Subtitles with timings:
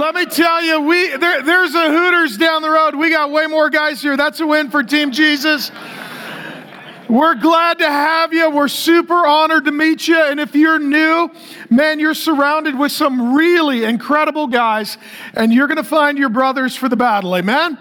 [0.00, 2.94] Let me tell you, we there, there's a Hooters down the road.
[2.94, 4.16] We got way more guys here.
[4.16, 5.70] That's a win for Team Jesus.
[7.06, 8.48] We're glad to have you.
[8.48, 10.18] We're super honored to meet you.
[10.18, 11.30] And if you're new,
[11.68, 14.96] man, you're surrounded with some really incredible guys,
[15.34, 17.36] and you're going to find your brothers for the battle.
[17.36, 17.76] Amen?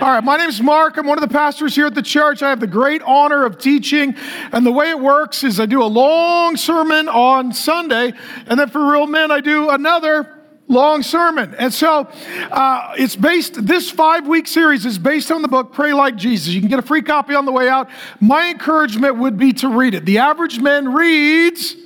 [0.00, 0.98] All right, my name is Mark.
[0.98, 2.44] I'm one of the pastors here at the church.
[2.44, 4.14] I have the great honor of teaching.
[4.52, 8.12] And the way it works is I do a long sermon on Sunday,
[8.46, 10.35] and then for real men, I do another
[10.68, 11.54] long sermon.
[11.58, 12.08] And so
[12.50, 16.48] uh, it's based, this five week series is based on the book Pray Like Jesus.
[16.48, 17.88] You can get a free copy on the way out.
[18.20, 20.04] My encouragement would be to read it.
[20.04, 21.76] The average man reads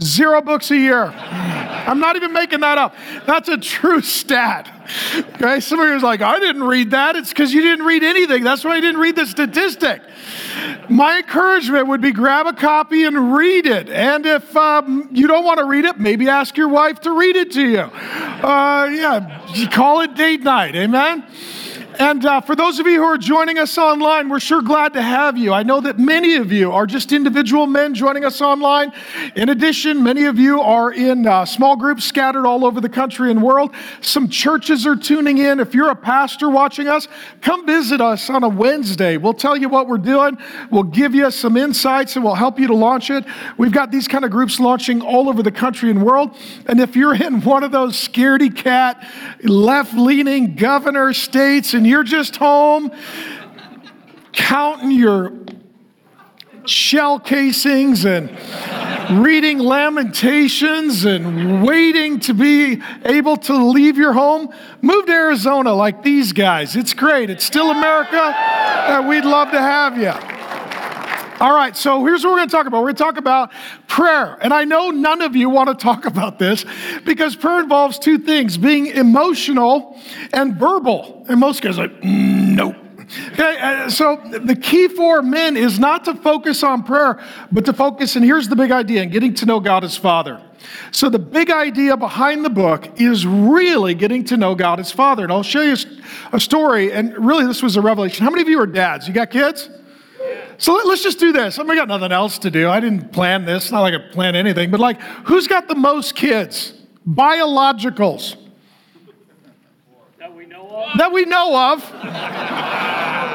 [0.00, 1.04] zero books a year.
[1.06, 2.94] I'm not even making that up.
[3.26, 4.72] That's a true stat.
[5.34, 7.16] Okay, some of you are like, I didn't read that.
[7.16, 8.44] It's because you didn't read anything.
[8.44, 10.02] That's why I didn't read the statistic.
[10.88, 13.88] My encouragement would be grab a copy and read it.
[13.88, 17.36] And if um, you don't want to read it, maybe ask your wife to read
[17.36, 17.78] it to you.
[17.80, 20.76] Uh, yeah, call it date night.
[20.76, 21.24] Amen.
[21.98, 25.02] And uh, for those of you who are joining us online, we're sure glad to
[25.02, 25.54] have you.
[25.54, 28.92] I know that many of you are just individual men joining us online.
[29.34, 33.30] In addition, many of you are in uh, small groups scattered all over the country
[33.30, 33.74] and world.
[34.02, 35.58] Some churches are tuning in.
[35.58, 37.08] If you're a pastor watching us,
[37.40, 39.16] come visit us on a Wednesday.
[39.16, 40.36] We'll tell you what we're doing.
[40.70, 43.24] We'll give you some insights and we'll help you to launch it.
[43.56, 46.36] We've got these kind of groups launching all over the country and world.
[46.66, 49.02] And if you're in one of those scaredy cat,
[49.42, 52.90] left leaning governor states and you're just home
[54.32, 55.32] counting your
[56.66, 58.30] shell casings and
[59.24, 64.48] reading lamentations and waiting to be able to leave your home,
[64.82, 66.76] move to Arizona like these guys.
[66.76, 67.30] It's great.
[67.30, 70.35] It's still America, and we'd love to have you.
[71.38, 72.78] All right, so here's what we're going to talk about.
[72.78, 73.52] We're going to talk about
[73.88, 74.38] prayer.
[74.40, 76.64] And I know none of you want to talk about this
[77.04, 80.00] because prayer involves two things being emotional
[80.32, 81.26] and verbal.
[81.28, 82.76] And most guys are like, mm, nope.
[83.32, 87.22] Okay, uh, so the key for men is not to focus on prayer,
[87.52, 90.42] but to focus, and here's the big idea in getting to know God as Father.
[90.90, 95.22] So, the big idea behind the book is really getting to know God as Father.
[95.22, 95.76] And I'll show you
[96.32, 98.24] a story, and really, this was a revelation.
[98.24, 99.06] How many of you are dads?
[99.06, 99.70] You got kids?
[100.58, 101.58] So let, us just do this.
[101.58, 102.68] I mean, I got nothing else to do.
[102.68, 103.70] I didn't plan this.
[103.70, 106.72] Not like I planned anything, but like, who's got the most kids?
[107.06, 108.36] Biologicals.
[110.18, 110.98] That we know of.
[110.98, 111.92] That we know of.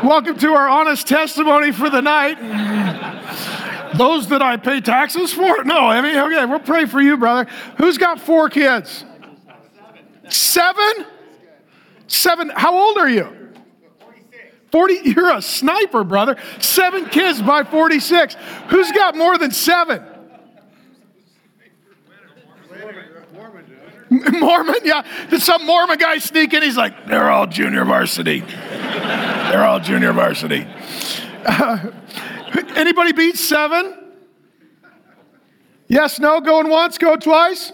[0.04, 2.40] Welcome to our honest testimony for the night.
[3.96, 5.64] Those that I pay taxes for?
[5.64, 7.50] No, I mean, okay, we'll pray for you, brother.
[7.78, 9.06] Who's got four kids?
[10.30, 11.06] Seven?
[12.08, 12.50] Seven.
[12.50, 13.41] How old are you?
[14.72, 16.38] 40, you're a sniper, brother.
[16.60, 18.36] Seven kids by 46.
[18.70, 20.04] Who's got more than seven?
[24.12, 25.06] Mormon, yeah.
[25.30, 26.62] Did some Mormon guy sneak in?
[26.62, 28.42] He's like, they're all junior varsity.
[28.42, 30.68] they're all junior varsity.
[31.46, 31.92] Uh,
[32.76, 33.98] anybody beat seven?
[35.88, 37.72] Yes, no, going once, go twice?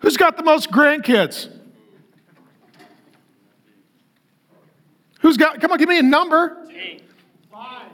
[0.00, 1.59] Who's got the most grandkids?
[5.20, 6.66] Who's got, come on, give me a number.
[6.70, 7.04] Eight.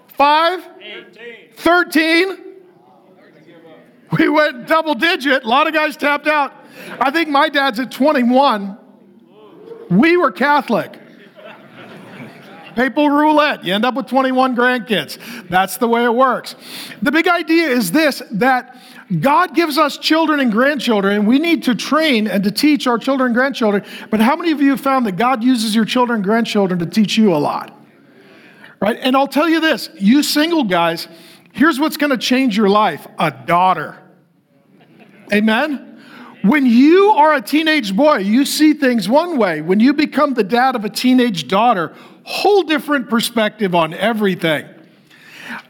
[0.08, 0.66] Five?
[0.80, 1.50] Eighteen.
[1.56, 2.38] 13?
[4.18, 5.44] We went double digit.
[5.44, 6.52] A lot of guys tapped out.
[7.00, 8.78] I think my dad's at 21.
[9.90, 10.98] We were Catholic.
[12.76, 13.64] Papal roulette.
[13.64, 15.18] You end up with 21 grandkids.
[15.48, 16.54] That's the way it works.
[17.02, 18.76] The big idea is this that
[19.20, 22.98] God gives us children and grandchildren, and we need to train and to teach our
[22.98, 23.84] children and grandchildren.
[24.10, 26.86] But how many of you have found that God uses your children and grandchildren to
[26.86, 27.72] teach you a lot?
[28.80, 28.98] Right?
[29.00, 31.06] And I'll tell you this you single guys,
[31.52, 33.96] here's what's going to change your life a daughter.
[35.32, 36.02] Amen?
[36.42, 39.60] When you are a teenage boy, you see things one way.
[39.60, 41.94] When you become the dad of a teenage daughter,
[42.24, 44.66] whole different perspective on everything.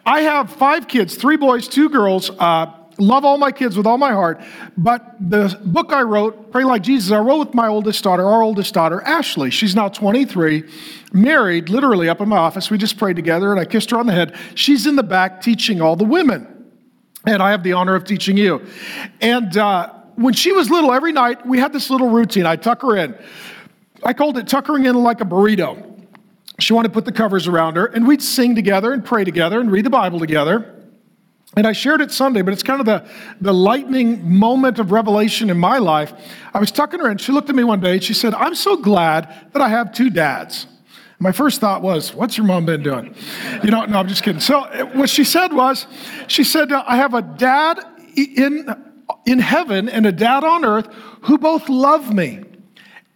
[0.05, 2.31] I have five kids, three boys, two girls.
[2.31, 4.41] Uh, love all my kids with all my heart.
[4.77, 8.43] But the book I wrote, Pray Like Jesus, I wrote with my oldest daughter, our
[8.43, 9.51] oldest daughter, Ashley.
[9.51, 10.65] She's now 23,
[11.13, 12.71] married, literally up in my office.
[12.71, 14.37] We just prayed together and I kissed her on the head.
[14.55, 16.53] She's in the back teaching all the women.
[17.27, 18.65] And I have the honor of teaching you.
[19.21, 22.47] And uh, when she was little, every night we had this little routine.
[22.47, 23.17] I'd tuck her in.
[24.05, 25.83] I called it tuckering in like a burrito.
[26.59, 29.61] She wanted to put the covers around her, and we'd sing together and pray together
[29.61, 30.76] and read the Bible together.
[31.55, 33.09] And I shared it Sunday, but it's kind of the,
[33.41, 36.13] the lightning moment of revelation in my life.
[36.53, 37.19] I was tucking her in.
[37.19, 39.93] She looked at me one day and she said, I'm so glad that I have
[39.93, 40.67] two dads.
[41.19, 43.15] My first thought was, What's your mom been doing?
[43.65, 44.41] You know, no, I'm just kidding.
[44.41, 44.61] So,
[44.95, 45.87] what she said was,
[46.27, 47.79] She said, I have a dad
[48.17, 48.69] in,
[49.25, 50.89] in heaven and a dad on earth
[51.23, 52.45] who both love me.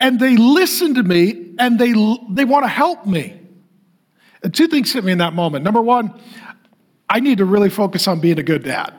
[0.00, 1.92] and they listen to me and they,
[2.30, 3.38] they want to help me.
[4.42, 5.62] And two things hit me in that moment.
[5.62, 6.18] Number one,
[7.10, 8.94] I need to really focus on being a good dad.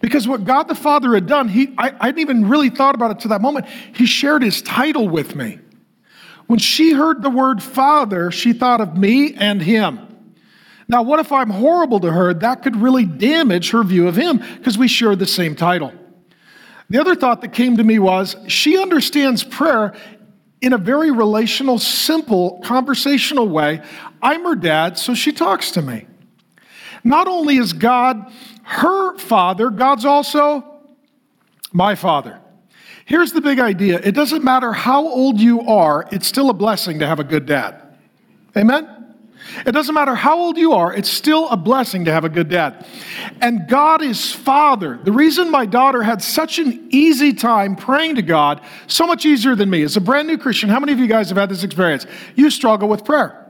[0.00, 3.10] Because what God the Father had done, he, I, I hadn't even really thought about
[3.10, 3.66] it to that moment.
[3.94, 5.58] He shared his title with me.
[6.46, 10.08] When she heard the word Father, she thought of me and him.
[10.88, 12.34] Now, what if I'm horrible to her?
[12.34, 15.92] That could really damage her view of him because we share the same title.
[16.90, 19.94] The other thought that came to me was she understands prayer
[20.60, 23.82] in a very relational, simple, conversational way.
[24.20, 26.06] I'm her dad, so she talks to me.
[27.04, 28.32] Not only is God
[28.62, 30.64] her father, God's also
[31.72, 32.38] my father.
[33.04, 37.00] Here's the big idea it doesn't matter how old you are, it's still a blessing
[37.00, 37.80] to have a good dad.
[38.56, 38.88] Amen?
[39.66, 42.48] It doesn't matter how old you are, it's still a blessing to have a good
[42.48, 42.86] dad.
[43.40, 45.00] And God is Father.
[45.02, 49.56] The reason my daughter had such an easy time praying to God, so much easier
[49.56, 51.64] than me, as a brand new Christian, how many of you guys have had this
[51.64, 52.06] experience?
[52.36, 53.41] You struggle with prayer.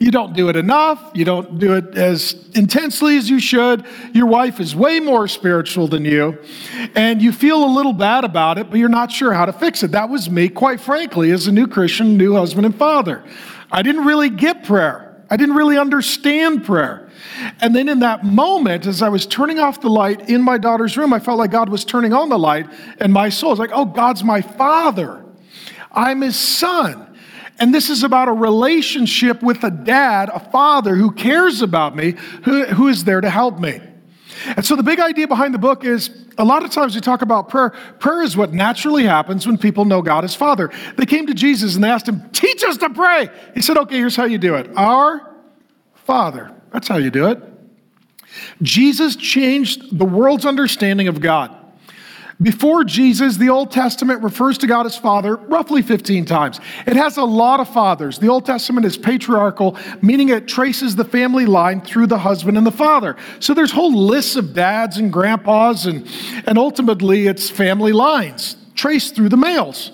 [0.00, 1.10] You don't do it enough.
[1.12, 3.84] You don't do it as intensely as you should.
[4.14, 6.38] Your wife is way more spiritual than you,
[6.94, 9.82] and you feel a little bad about it, but you're not sure how to fix
[9.82, 9.90] it.
[9.90, 13.22] That was me, quite frankly, as a new Christian, new husband and father.
[13.70, 15.22] I didn't really get prayer.
[15.28, 17.10] I didn't really understand prayer.
[17.60, 20.96] And then in that moment, as I was turning off the light in my daughter's
[20.96, 22.66] room, I felt like God was turning on the light,
[23.00, 25.26] and my soul was like, oh, God's my father.
[25.92, 27.06] I'm his son.
[27.60, 32.14] And this is about a relationship with a dad, a father who cares about me,
[32.44, 33.80] who, who is there to help me.
[34.56, 37.20] And so the big idea behind the book is a lot of times we talk
[37.20, 37.70] about prayer.
[37.98, 40.70] Prayer is what naturally happens when people know God as Father.
[40.96, 43.28] They came to Jesus and they asked him, Teach us to pray.
[43.54, 45.36] He said, Okay, here's how you do it Our
[45.94, 46.54] Father.
[46.72, 47.42] That's how you do it.
[48.62, 51.54] Jesus changed the world's understanding of God.
[52.42, 56.58] Before Jesus, the Old Testament refers to God as Father roughly 15 times.
[56.86, 58.18] It has a lot of fathers.
[58.18, 62.66] The Old Testament is patriarchal, meaning it traces the family line through the husband and
[62.66, 63.16] the father.
[63.40, 66.08] So there's whole lists of dads and grandpas, and,
[66.46, 69.92] and ultimately it's family lines traced through the males.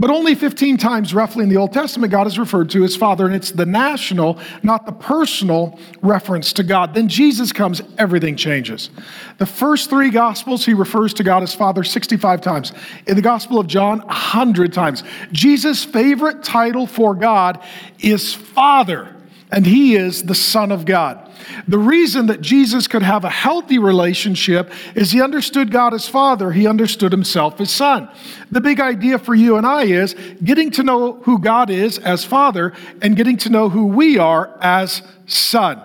[0.00, 3.26] But only 15 times, roughly, in the Old Testament, God is referred to as Father,
[3.26, 6.94] and it's the national, not the personal reference to God.
[6.94, 8.88] Then Jesus comes, everything changes.
[9.36, 12.72] The first three Gospels, he refers to God as Father 65 times.
[13.06, 15.04] In the Gospel of John, 100 times.
[15.32, 17.62] Jesus' favorite title for God
[17.98, 19.14] is Father
[19.52, 21.29] and he is the Son of God.
[21.68, 26.52] The reason that Jesus could have a healthy relationship is he understood God as Father,
[26.52, 28.08] he understood himself as Son.
[28.50, 32.24] The big idea for you and I is getting to know who God is as
[32.24, 32.72] Father
[33.02, 35.80] and getting to know who we are as Son.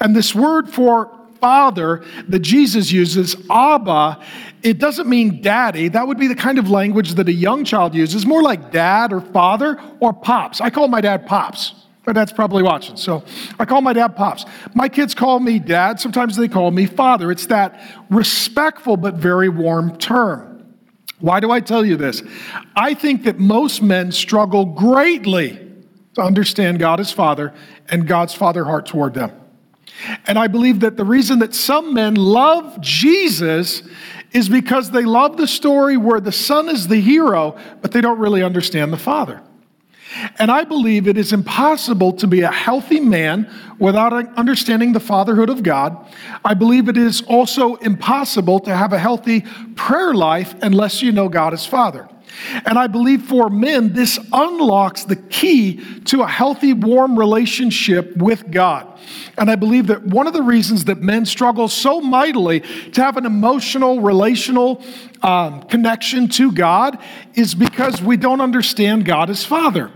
[0.00, 1.10] And this word for
[1.42, 4.24] father that Jesus uses, Abba,
[4.62, 5.88] it doesn't mean daddy.
[5.88, 9.12] That would be the kind of language that a young child uses, more like dad
[9.12, 10.60] or father or pops.
[10.60, 11.81] I call my dad pops.
[12.06, 12.96] My dad's probably watching.
[12.96, 13.22] So
[13.58, 14.44] I call my dad Pops.
[14.74, 16.00] My kids call me dad.
[16.00, 17.30] Sometimes they call me father.
[17.30, 20.48] It's that respectful but very warm term.
[21.20, 22.22] Why do I tell you this?
[22.74, 25.60] I think that most men struggle greatly
[26.14, 27.54] to understand God as Father
[27.88, 29.30] and God's Father heart toward them.
[30.26, 33.82] And I believe that the reason that some men love Jesus
[34.32, 38.18] is because they love the story where the son is the hero, but they don't
[38.18, 39.42] really understand the Father.
[40.38, 45.48] And I believe it is impossible to be a healthy man without understanding the fatherhood
[45.48, 45.96] of God.
[46.44, 49.42] I believe it is also impossible to have a healthy
[49.74, 52.08] prayer life unless you know God as Father.
[52.66, 58.50] And I believe for men, this unlocks the key to a healthy, warm relationship with
[58.50, 58.88] God.
[59.36, 63.16] And I believe that one of the reasons that men struggle so mightily to have
[63.16, 64.82] an emotional, relational
[65.22, 66.98] um, connection to God
[67.34, 69.90] is because we don't understand God as Father.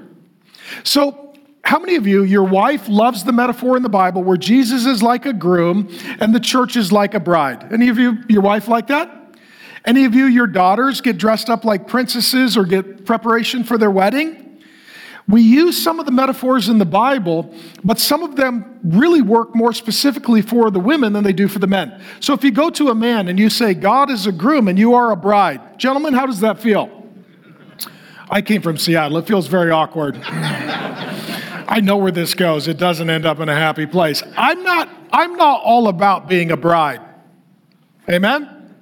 [0.84, 4.86] So, how many of you, your wife loves the metaphor in the Bible where Jesus
[4.86, 5.88] is like a groom
[6.20, 7.72] and the church is like a bride?
[7.72, 9.36] Any of you, your wife like that?
[9.84, 13.90] Any of you, your daughters get dressed up like princesses or get preparation for their
[13.90, 14.60] wedding?
[15.28, 19.56] We use some of the metaphors in the Bible, but some of them really work
[19.56, 22.00] more specifically for the women than they do for the men.
[22.20, 24.78] So if you go to a man and you say, God is a groom and
[24.78, 26.95] you are a bride, gentlemen, how does that feel?
[28.28, 29.18] I came from Seattle.
[29.18, 30.18] It feels very awkward.
[31.68, 32.68] I know where this goes.
[32.68, 34.22] It doesn't end up in a happy place.
[34.36, 37.00] I'm not, I'm not all about being a bride.
[38.08, 38.74] Amen?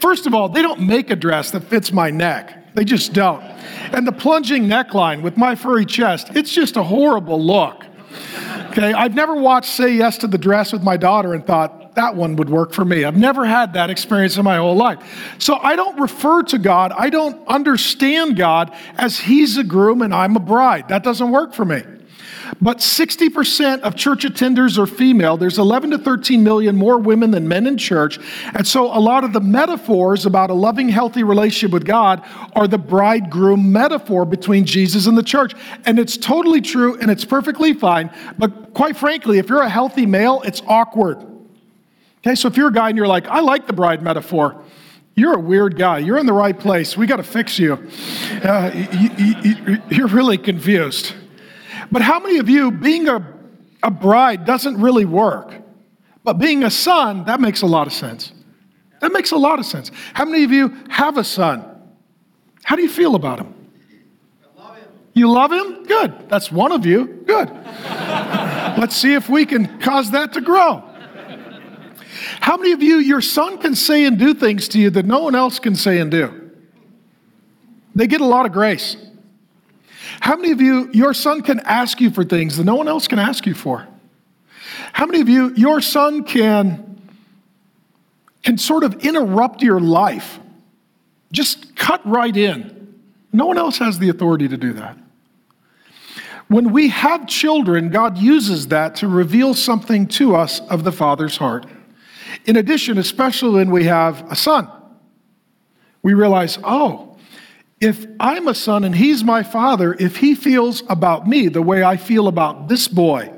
[0.00, 2.74] First of all, they don't make a dress that fits my neck.
[2.74, 3.42] They just don't.
[3.92, 7.84] And the plunging neckline with my furry chest, it's just a horrible look.
[8.70, 12.14] Okay, I've never watched Say Yes to the Dress with my daughter and thought, that
[12.14, 13.04] one would work for me.
[13.04, 15.34] I've never had that experience in my whole life.
[15.38, 20.14] So I don't refer to God, I don't understand God as He's a groom and
[20.14, 20.88] I'm a bride.
[20.88, 21.82] That doesn't work for me.
[22.60, 25.36] But 60% of church attenders are female.
[25.36, 28.18] There's 11 to 13 million more women than men in church.
[28.54, 32.22] And so a lot of the metaphors about a loving, healthy relationship with God
[32.54, 35.54] are the bridegroom metaphor between Jesus and the church.
[35.86, 38.10] And it's totally true and it's perfectly fine.
[38.38, 41.24] But quite frankly, if you're a healthy male, it's awkward.
[42.20, 44.62] Okay, so if you're a guy and you're like, I like the bride metaphor,
[45.14, 45.98] you're a weird guy.
[45.98, 46.96] You're in the right place.
[46.96, 47.74] We got to fix you.
[48.44, 49.82] Uh, you, you.
[49.90, 51.14] You're really confused.
[51.90, 53.26] But how many of you, being a,
[53.82, 55.54] a bride doesn't really work?
[56.22, 58.32] But being a son, that makes a lot of sense.
[59.00, 59.90] That makes a lot of sense.
[60.12, 61.64] How many of you have a son?
[62.62, 63.54] How do you feel about him?
[64.56, 64.88] Love him.
[65.14, 65.84] You love him?
[65.84, 66.28] Good.
[66.28, 67.06] That's one of you.
[67.26, 67.50] Good.
[68.78, 70.89] Let's see if we can cause that to grow.
[72.40, 75.20] How many of you, your son can say and do things to you that no
[75.20, 76.50] one else can say and do?
[77.94, 78.96] They get a lot of grace.
[80.20, 83.08] How many of you, your son can ask you for things that no one else
[83.08, 83.86] can ask you for?
[84.92, 87.00] How many of you, your son can,
[88.42, 90.38] can sort of interrupt your life?
[91.32, 92.98] Just cut right in.
[93.32, 94.96] No one else has the authority to do that.
[96.48, 101.36] When we have children, God uses that to reveal something to us of the Father's
[101.36, 101.66] heart.
[102.46, 104.68] In addition, especially when we have a son,
[106.02, 107.16] we realize, oh,
[107.80, 111.82] if I'm a son and he's my father, if he feels about me the way
[111.82, 113.32] I feel about this boy,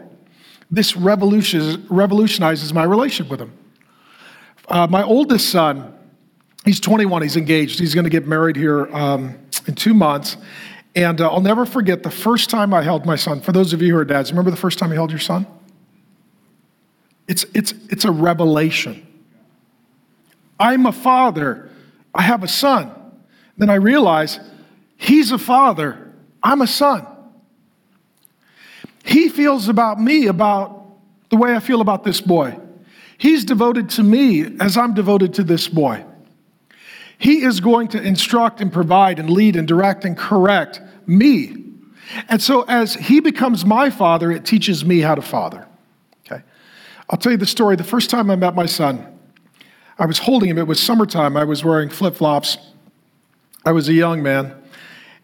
[0.70, 3.52] this revolutionizes my relationship with him.
[4.68, 5.94] Uh, my oldest son,
[6.64, 7.78] he's 21, he's engaged.
[7.78, 10.36] He's going to get married here um, in two months.
[10.94, 13.40] And uh, I'll never forget the first time I held my son.
[13.40, 15.46] For those of you who are dads, remember the first time you held your son?
[17.28, 19.06] It's, it's, it's a revelation.
[20.58, 21.70] I'm a father,
[22.14, 22.92] I have a son.
[23.56, 24.38] Then I realize
[24.96, 26.12] he's a father,
[26.42, 27.06] I'm a son.
[29.04, 30.86] He feels about me about
[31.30, 32.58] the way I feel about this boy.
[33.18, 36.04] He's devoted to me as I'm devoted to this boy.
[37.18, 41.56] He is going to instruct and provide and lead and direct and correct me.
[42.28, 45.68] And so as he becomes my father, it teaches me how to father.
[47.12, 47.76] I'll tell you the story.
[47.76, 49.06] The first time I met my son,
[49.98, 50.58] I was holding him.
[50.58, 51.36] It was summertime.
[51.36, 52.58] I was wearing flip flops
[53.64, 54.54] I was a young man,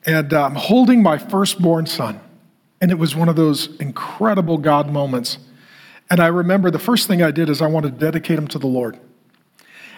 [0.07, 2.21] and I'm um, holding my firstborn son.
[2.80, 5.38] And it was one of those incredible God moments.
[6.09, 8.59] And I remember the first thing I did is I wanted to dedicate him to
[8.59, 8.99] the Lord.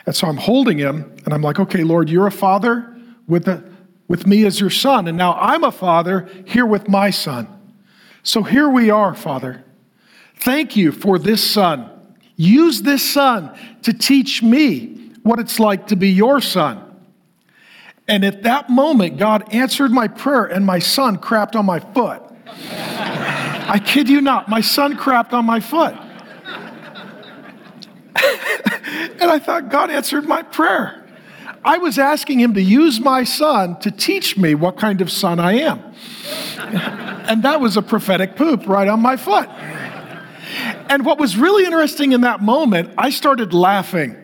[0.07, 2.97] And so I'm holding him, and I'm like, okay, Lord, you're a father
[3.29, 3.63] with, the,
[4.09, 5.07] with me as your son.
[5.07, 7.47] And now I'm a father here with my son.
[8.23, 9.65] So here we are, Father.
[10.41, 11.91] Thank you for this son.
[12.37, 16.87] Use this son to teach me what it's like to be your son.
[18.09, 22.23] And at that moment, God answered my prayer, and my son crapped on my foot.
[22.73, 25.95] I kid you not, my son crapped on my foot.
[29.21, 30.97] and I thought, God answered my prayer.
[31.63, 35.39] I was asking him to use my son to teach me what kind of son
[35.39, 35.83] I am.
[37.29, 39.49] and that was a prophetic poop right on my foot.
[40.89, 44.17] And what was really interesting in that moment, I started laughing.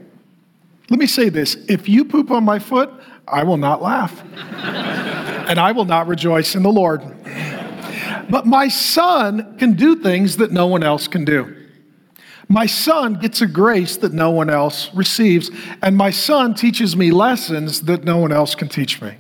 [0.90, 2.90] Let me say this if you poop on my foot,
[3.26, 4.22] I will not laugh.
[5.48, 7.02] and I will not rejoice in the Lord.
[8.28, 11.54] But my son can do things that no one else can do.
[12.48, 15.50] My son gets a grace that no one else receives,
[15.82, 19.16] and my son teaches me lessons that no one else can teach me.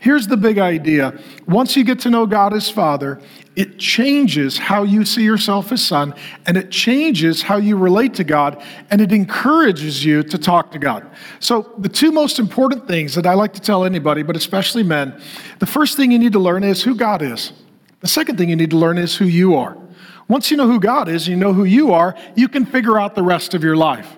[0.00, 3.20] Here's the big idea once you get to know God as Father,
[3.56, 6.14] it changes how you see yourself as son,
[6.46, 10.78] and it changes how you relate to God, and it encourages you to talk to
[10.78, 11.10] God.
[11.40, 15.20] So, the two most important things that I like to tell anybody, but especially men,
[15.58, 17.52] the first thing you need to learn is who God is.
[18.00, 19.76] The second thing you need to learn is who you are.
[20.28, 23.14] Once you know who God is, you know who you are, you can figure out
[23.16, 24.17] the rest of your life.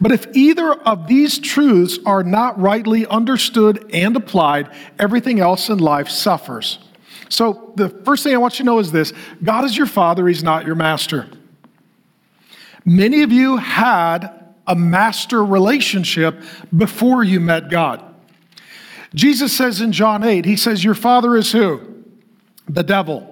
[0.00, 5.78] But if either of these truths are not rightly understood and applied, everything else in
[5.78, 6.78] life suffers.
[7.28, 9.12] So, the first thing I want you to know is this
[9.42, 11.28] God is your father, he's not your master.
[12.84, 16.42] Many of you had a master relationship
[16.76, 18.02] before you met God.
[19.14, 22.04] Jesus says in John 8, he says, Your father is who?
[22.68, 23.28] The devil.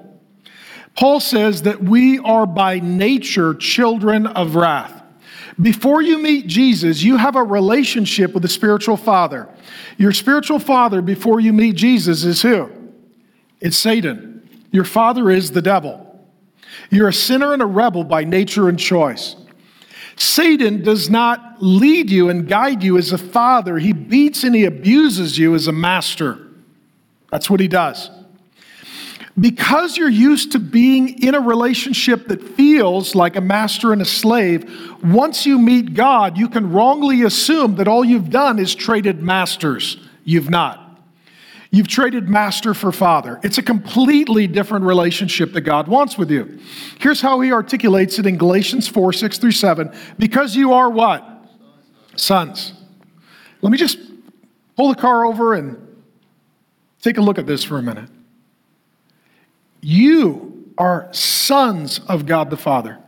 [0.95, 5.00] Paul says that we are by nature children of wrath.
[5.61, 9.49] Before you meet Jesus, you have a relationship with the spiritual father.
[9.99, 12.71] Your spiritual father, before you meet Jesus, is who?
[13.61, 14.49] It's Satan.
[14.71, 16.07] Your father is the devil.
[16.91, 19.37] You're a sinner and a rebel by nature and choice.
[20.17, 24.65] Satan does not lead you and guide you as a father, he beats and he
[24.65, 26.47] abuses you as a master.
[27.31, 28.11] That's what he does.
[29.41, 34.05] Because you're used to being in a relationship that feels like a master and a
[34.05, 34.71] slave,
[35.03, 39.97] once you meet God, you can wrongly assume that all you've done is traded masters.
[40.25, 40.87] You've not.
[41.71, 43.41] You've traded master for father.
[43.43, 46.59] It's a completely different relationship that God wants with you.
[46.99, 49.93] Here's how he articulates it in Galatians 4 6 through 7.
[50.19, 51.25] Because you are what?
[52.17, 52.75] Sons.
[53.63, 53.99] Let me just
[54.77, 55.79] pull the car over and
[57.01, 58.11] take a look at this for a minute.
[59.81, 62.99] You are sons of God the Father.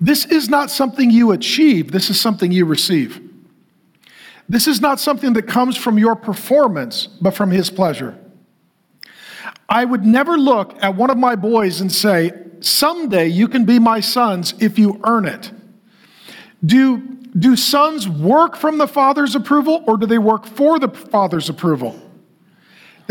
[0.00, 3.20] This is not something you achieve, this is something you receive.
[4.48, 8.18] This is not something that comes from your performance, but from His pleasure.
[9.68, 13.78] I would never look at one of my boys and say, Someday you can be
[13.78, 15.50] my sons if you earn it.
[16.64, 16.98] Do,
[17.36, 22.00] do sons work from the father's approval or do they work for the father's approval?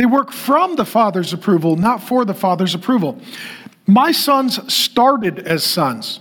[0.02, 3.22] They work from the father's approval, not for the father's approval.
[3.86, 6.20] My sons started as sons.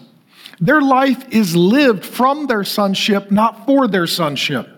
[0.60, 4.68] Their life is lived from their sonship, not for their sonship.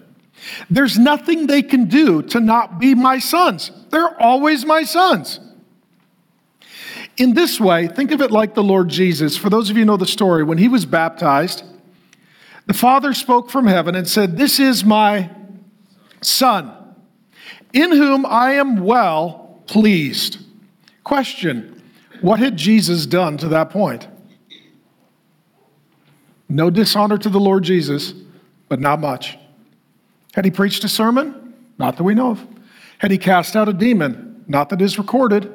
[0.70, 3.72] There's nothing they can do to not be my sons.
[3.90, 5.40] They're always my sons.
[7.16, 9.36] In this way, think of it like the Lord Jesus.
[9.36, 11.64] For those of you know the story, when he was baptized,
[12.66, 15.28] the Father spoke from heaven and said, This is my
[16.20, 16.81] Son,
[17.72, 20.38] in whom I am well pleased.
[21.04, 21.82] Question
[22.20, 24.08] What had Jesus done to that point?
[26.48, 28.12] No dishonor to the Lord Jesus,
[28.68, 29.38] but not much.
[30.34, 31.54] Had he preached a sermon?
[31.78, 32.46] Not that we know of.
[32.98, 34.44] Had he cast out a demon?
[34.46, 35.52] Not that is recorded.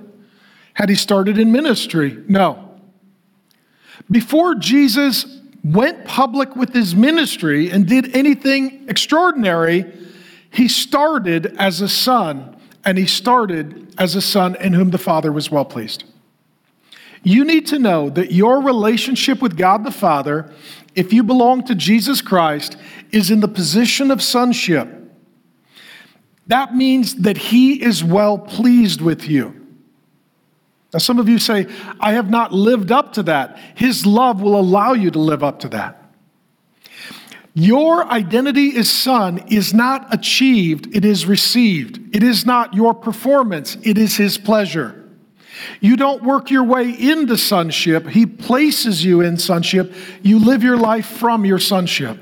[0.74, 2.24] Had he started in ministry?
[2.28, 2.80] No.
[4.10, 9.86] Before Jesus went public with his ministry and did anything extraordinary,
[10.52, 15.32] he started as a son, and he started as a son in whom the Father
[15.32, 16.04] was well pleased.
[17.24, 20.54] You need to know that your relationship with God the Father,
[20.96, 22.78] if you belong to Jesus Christ,
[23.12, 24.88] is in the position of sonship.
[26.48, 29.54] That means that He is well pleased with you.
[30.94, 31.68] Now, some of you say,
[32.00, 33.60] I have not lived up to that.
[33.76, 35.97] His love will allow you to live up to that.
[37.60, 42.16] Your identity as son is not achieved, it is received.
[42.16, 45.10] It is not your performance, it is His pleasure.
[45.82, 49.92] You don't work your way into sonship, He places you in sonship.
[50.22, 52.20] You live your life from your sonship.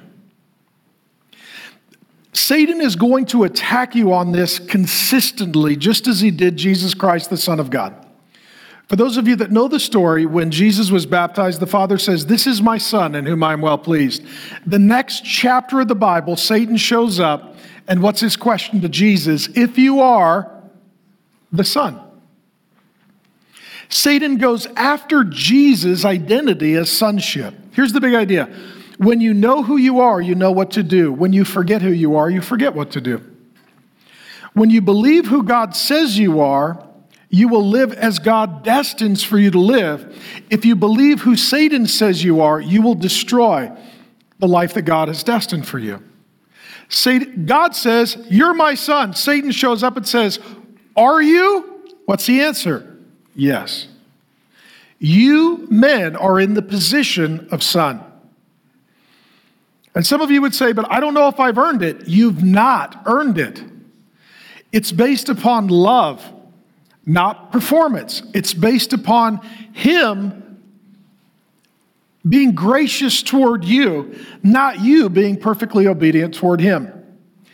[2.32, 7.30] Satan is going to attack you on this consistently, just as he did Jesus Christ,
[7.30, 8.05] the Son of God.
[8.88, 12.28] For those of you that know the story, when Jesus was baptized, the Father says,
[12.28, 14.24] This is my Son in whom I am well pleased.
[14.66, 17.56] The next chapter of the Bible, Satan shows up,
[17.88, 19.50] and what's his question to Jesus?
[19.56, 20.52] If you are
[21.52, 22.00] the Son.
[23.90, 27.54] Satan goes after Jesus' identity as sonship.
[27.72, 28.50] Here's the big idea
[28.98, 31.12] when you know who you are, you know what to do.
[31.12, 33.22] When you forget who you are, you forget what to do.
[34.54, 36.82] When you believe who God says you are,
[37.36, 40.18] you will live as God destines for you to live.
[40.50, 43.72] If you believe who Satan says you are, you will destroy
[44.40, 46.02] the life that God has destined for you.
[46.88, 49.14] Satan, God says, You're my son.
[49.16, 50.40] Satan shows up and says,
[50.96, 51.84] Are you?
[52.06, 52.98] What's the answer?
[53.36, 53.88] Yes.
[54.98, 58.02] You men are in the position of son.
[59.94, 62.08] And some of you would say, but I don't know if I've earned it.
[62.08, 63.64] You've not earned it.
[64.72, 66.30] It's based upon love,
[67.06, 68.24] not performance.
[68.34, 69.38] It's based upon
[69.74, 70.42] Him
[72.28, 76.92] being gracious toward you, not you being perfectly obedient toward Him.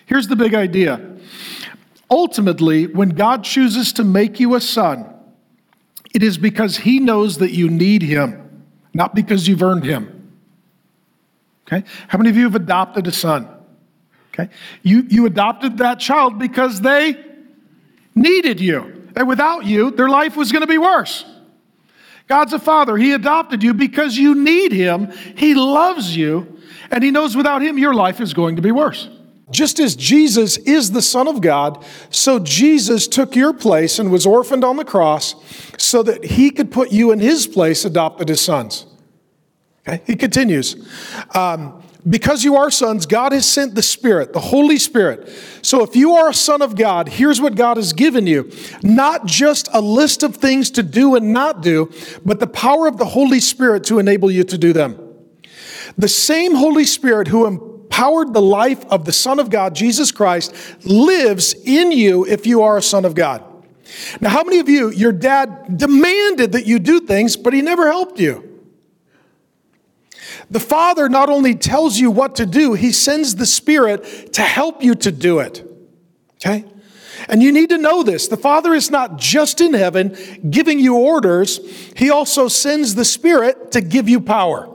[0.06, 1.18] Here's the big idea.
[2.10, 5.08] Ultimately, when God chooses to make you a son,
[6.14, 10.32] it is because He knows that you need Him, not because you've earned Him.
[11.68, 11.88] Okay?
[12.08, 13.48] How many of you have adopted a son?
[14.34, 14.50] Okay?
[14.84, 17.22] You, you adopted that child because they
[18.16, 19.01] needed you.
[19.16, 21.26] And without you, their life was going to be worse.
[22.28, 22.96] God's a father.
[22.96, 25.12] He adopted you because you need him.
[25.36, 26.60] He loves you.
[26.90, 29.10] And he knows without him, your life is going to be worse.
[29.50, 34.26] Just as Jesus is the Son of God, so Jesus took your place and was
[34.26, 35.36] orphaned on the cross
[35.78, 38.86] so that he could put you in his place, adopted as sons.
[39.86, 40.02] Okay?
[40.06, 40.88] He continues.
[41.36, 45.30] Um, because you are sons, God has sent the Spirit, the Holy Spirit.
[45.62, 49.26] So if you are a son of God, here's what God has given you not
[49.26, 51.92] just a list of things to do and not do,
[52.26, 54.98] but the power of the Holy Spirit to enable you to do them.
[55.98, 60.54] The same Holy Spirit who empowered the life of the Son of God, Jesus Christ,
[60.86, 63.44] lives in you if you are a son of God.
[64.22, 67.88] Now, how many of you, your dad demanded that you do things, but he never
[67.88, 68.51] helped you?
[70.50, 74.84] The Father not only tells you what to do, He sends the Spirit to help
[74.84, 75.66] you to do it.
[76.36, 76.66] Okay?
[77.30, 78.28] And you need to know this.
[78.28, 80.18] The Father is not just in heaven
[80.50, 81.60] giving you orders,
[81.96, 84.70] He also sends the Spirit to give you power.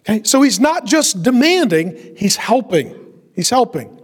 [0.00, 0.22] Okay?
[0.24, 2.96] So He's not just demanding, He's helping.
[3.34, 3.96] He's helping.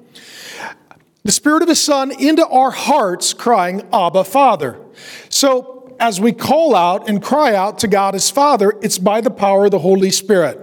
[1.25, 4.79] The Spirit of His Son into our hearts, crying, Abba, Father.
[5.29, 9.31] So as we call out and cry out to God as Father, it's by the
[9.31, 10.61] power of the Holy Spirit.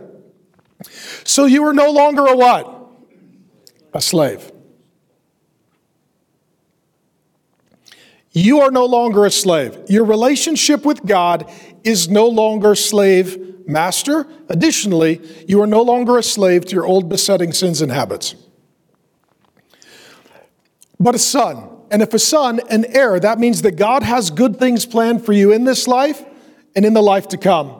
[1.24, 2.89] So you are no longer a what?
[3.93, 4.52] A slave.
[8.32, 9.78] You are no longer a slave.
[9.88, 11.50] Your relationship with God
[11.84, 14.28] is no longer slave master.
[14.50, 18.36] Additionally, you are no longer a slave to your old besetting sins and habits,
[21.00, 21.69] but a son.
[21.93, 25.32] And if a son, an heir, that means that God has good things planned for
[25.32, 26.25] you in this life
[26.75, 27.75] and in the life to come.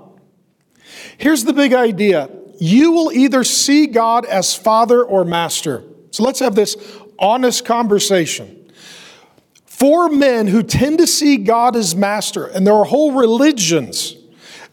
[1.18, 5.84] Here's the big idea you will either see God as father or master.
[6.12, 6.78] So let's have this
[7.18, 8.72] honest conversation.
[9.66, 14.16] For men who tend to see God as master, and there are whole religions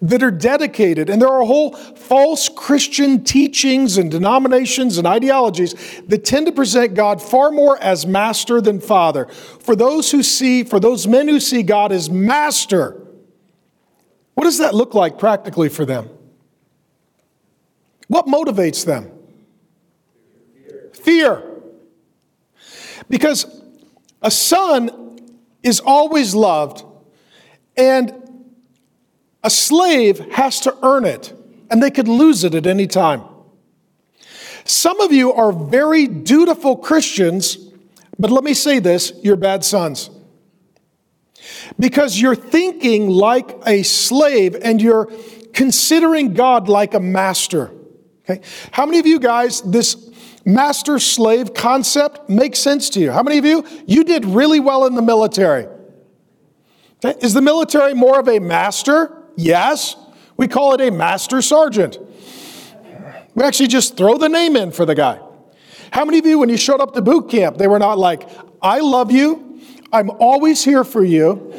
[0.02, 1.10] that are dedicated.
[1.10, 5.74] And there are whole false Christian teachings and denominations and ideologies
[6.08, 9.26] that tend to present God far more as master than father.
[9.26, 13.06] For those who see, for those men who see God as master,
[14.34, 16.08] what does that look like practically for them?
[18.08, 19.12] What motivates them?
[20.94, 21.44] Fear.
[23.08, 23.46] Because
[24.22, 25.18] a son
[25.62, 26.84] is always loved,
[27.76, 28.29] and
[29.42, 31.32] a slave has to earn it,
[31.70, 33.22] and they could lose it at any time.
[34.64, 37.56] Some of you are very dutiful Christians,
[38.18, 40.10] but let me say this you're bad sons.
[41.78, 45.10] Because you're thinking like a slave and you're
[45.52, 47.70] considering God like a master.
[48.24, 48.42] Okay?
[48.72, 50.10] How many of you guys, this
[50.44, 53.10] master slave concept makes sense to you?
[53.10, 55.66] How many of you, you did really well in the military?
[57.02, 57.18] Okay?
[57.20, 59.96] Is the military more of a master Yes,
[60.36, 61.98] we call it a master sergeant.
[63.34, 65.20] We actually just throw the name in for the guy.
[65.92, 68.28] How many of you, when you showed up to boot camp, they were not like,
[68.62, 69.60] I love you,
[69.92, 71.52] I'm always here for you,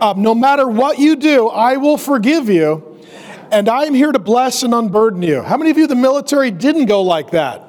[0.00, 3.00] um, no matter what you do, I will forgive you,
[3.50, 5.42] and I'm here to bless and unburden you?
[5.42, 7.64] How many of you, the military, didn't go like that?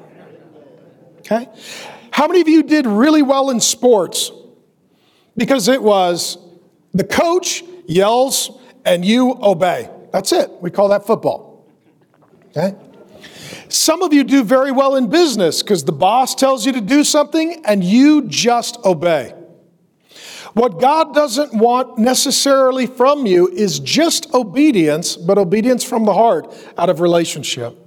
[1.20, 1.50] Okay?
[2.12, 4.32] How many of you did really well in sports?
[5.36, 6.38] Because it was
[6.94, 9.90] the coach yells and you obey.
[10.12, 10.50] That's it.
[10.62, 11.66] We call that football.
[12.50, 12.76] Okay?
[13.70, 17.04] Some of you do very well in business because the boss tells you to do
[17.04, 19.34] something and you just obey.
[20.54, 26.54] What God doesn't want necessarily from you is just obedience, but obedience from the heart
[26.78, 27.78] out of relationship.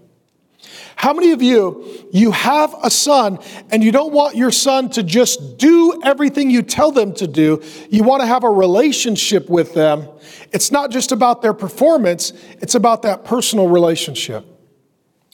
[0.96, 3.38] How many of you, you have a son
[3.70, 7.62] and you don't want your son to just do everything you tell them to do?
[7.90, 10.09] You want to have a relationship with them.
[10.52, 14.46] It's not just about their performance, it's about that personal relationship.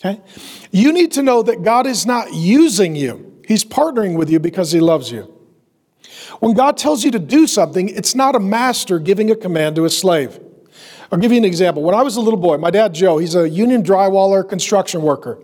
[0.00, 0.20] Okay?
[0.70, 4.72] You need to know that God is not using you, He's partnering with you because
[4.72, 5.36] He loves you.
[6.38, 9.84] When God tells you to do something, it's not a master giving a command to
[9.84, 10.38] a slave.
[11.12, 11.82] I'll give you an example.
[11.82, 15.38] When I was a little boy, my dad, Joe, he's a union drywaller, construction worker.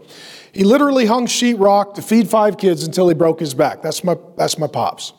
[0.53, 3.83] He literally hung sheetrock to feed five kids until he broke his back.
[3.83, 5.13] That's my, that's my pops.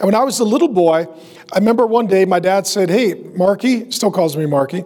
[0.00, 1.06] And when I was a little boy,
[1.52, 4.84] I remember one day my dad said, Hey, Marky, still calls me Marky.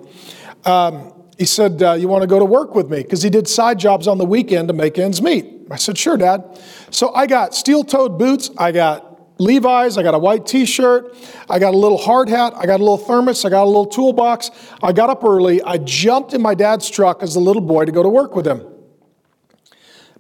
[0.64, 3.02] Um, he said, uh, You want to go to work with me?
[3.02, 5.46] Because he did side jobs on the weekend to make ends meet.
[5.70, 6.60] I said, Sure, Dad.
[6.90, 11.16] So I got steel toed boots, I got Levi's, I got a white t shirt,
[11.50, 13.86] I got a little hard hat, I got a little thermos, I got a little
[13.86, 14.50] toolbox.
[14.82, 17.92] I got up early, I jumped in my dad's truck as a little boy to
[17.92, 18.64] go to work with him.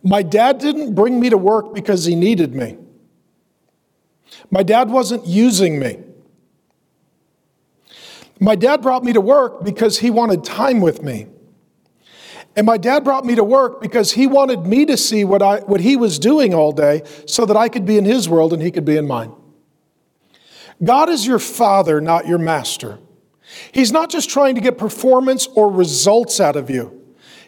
[0.02, 2.76] My dad didn't bring me to work because he needed me.
[4.50, 6.00] My dad wasn't using me.
[8.40, 11.28] My dad brought me to work because he wanted time with me.
[12.56, 15.60] And my dad brought me to work because he wanted me to see what, I,
[15.60, 18.62] what he was doing all day so that I could be in his world and
[18.62, 19.32] he could be in mine.
[20.82, 22.98] God is your father, not your master.
[23.72, 27.00] He's not just trying to get performance or results out of you.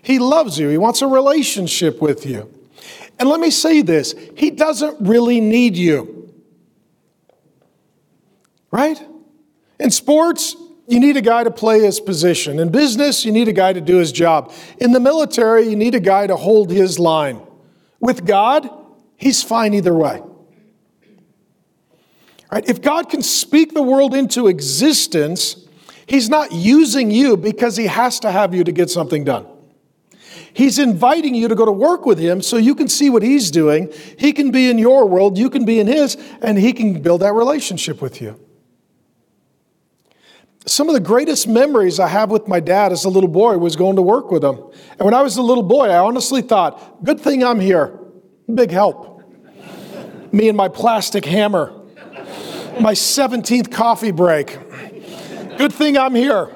[0.03, 2.53] He loves you, He wants a relationship with you.
[3.19, 6.33] And let me say this He doesn't really need you.
[8.71, 9.01] Right?
[9.81, 10.57] In sports,
[10.89, 12.59] you need a guy to play his position.
[12.59, 14.53] In business, you need a guy to do his job.
[14.79, 17.41] In the military, you need a guy to hold his line.
[17.99, 18.69] With God,
[19.17, 20.23] he's fine either way.
[22.53, 22.69] Right?
[22.69, 25.67] If God can speak the world into existence,
[26.07, 29.47] he's not using you because he has to have you to get something done.
[30.53, 33.51] He's inviting you to go to work with him so you can see what he's
[33.51, 33.93] doing.
[34.19, 37.23] He can be in your world, you can be in his, and he can build
[37.23, 38.41] that relationship with you.
[40.69, 43.77] Some of the greatest memories I have with my dad as a little boy was
[43.77, 44.59] going to work with him.
[44.99, 48.01] And when I was a little boy, I honestly thought, good thing I'm here.
[48.53, 49.23] Big help.
[50.33, 51.73] Me and my plastic hammer,
[52.81, 54.59] my 17th coffee break.
[55.57, 56.51] Good thing I'm here.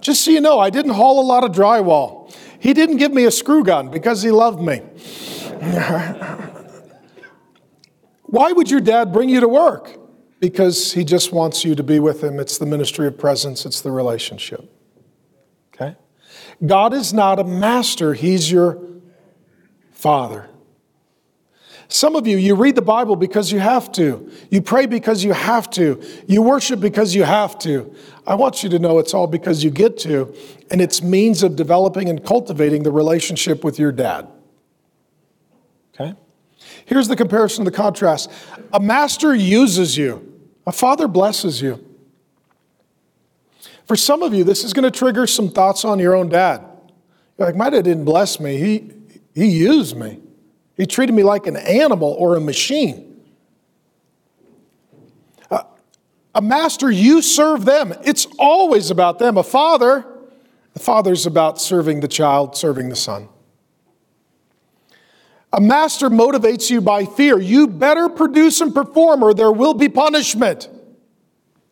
[0.00, 2.32] Just so you know, I didn't haul a lot of drywall.
[2.60, 4.76] He didn't give me a screw gun because he loved me.
[8.22, 10.07] Why would your dad bring you to work?
[10.40, 12.38] Because he just wants you to be with him.
[12.38, 14.70] It's the ministry of presence, it's the relationship.
[15.74, 15.96] Okay?
[16.64, 18.78] God is not a master, he's your
[19.92, 20.48] father.
[21.90, 24.30] Some of you, you read the Bible because you have to.
[24.50, 26.02] You pray because you have to.
[26.26, 27.94] You worship because you have to.
[28.26, 30.34] I want you to know it's all because you get to,
[30.70, 34.28] and it's means of developing and cultivating the relationship with your dad.
[35.94, 36.14] Okay?
[36.84, 38.30] Here's the comparison, the contrast.
[38.72, 40.40] A master uses you.
[40.66, 41.84] A father blesses you.
[43.86, 46.62] For some of you, this is going to trigger some thoughts on your own dad.
[47.38, 48.92] You're like, my dad didn't bless me, he,
[49.34, 50.20] he used me.
[50.76, 53.22] He treated me like an animal or a machine.
[55.50, 55.62] Uh,
[56.34, 57.94] a master, you serve them.
[58.04, 59.38] It's always about them.
[59.38, 60.04] A father,
[60.74, 63.28] the father's about serving the child, serving the son.
[65.52, 67.38] A master motivates you by fear.
[67.38, 70.68] You better produce and perform, or there will be punishment.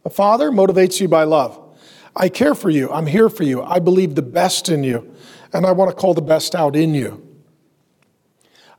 [0.04, 1.60] A father motivates you by love.
[2.14, 2.90] I care for you.
[2.90, 3.62] I'm here for you.
[3.62, 5.14] I believe the best in you,
[5.52, 7.22] and I want to call the best out in you.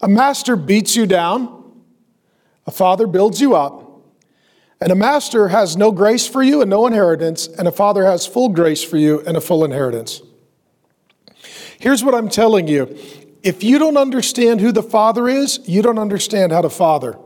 [0.01, 1.53] A master beats you down.
[2.65, 3.83] A father builds you up.
[4.79, 8.27] And a master has no grace for you and no inheritance, and a father has
[8.27, 10.21] full grace for you and a full inheritance.
[11.79, 12.97] Here's what I'm telling you
[13.47, 17.17] if you don't understand who the Father is, you don't understand how to father.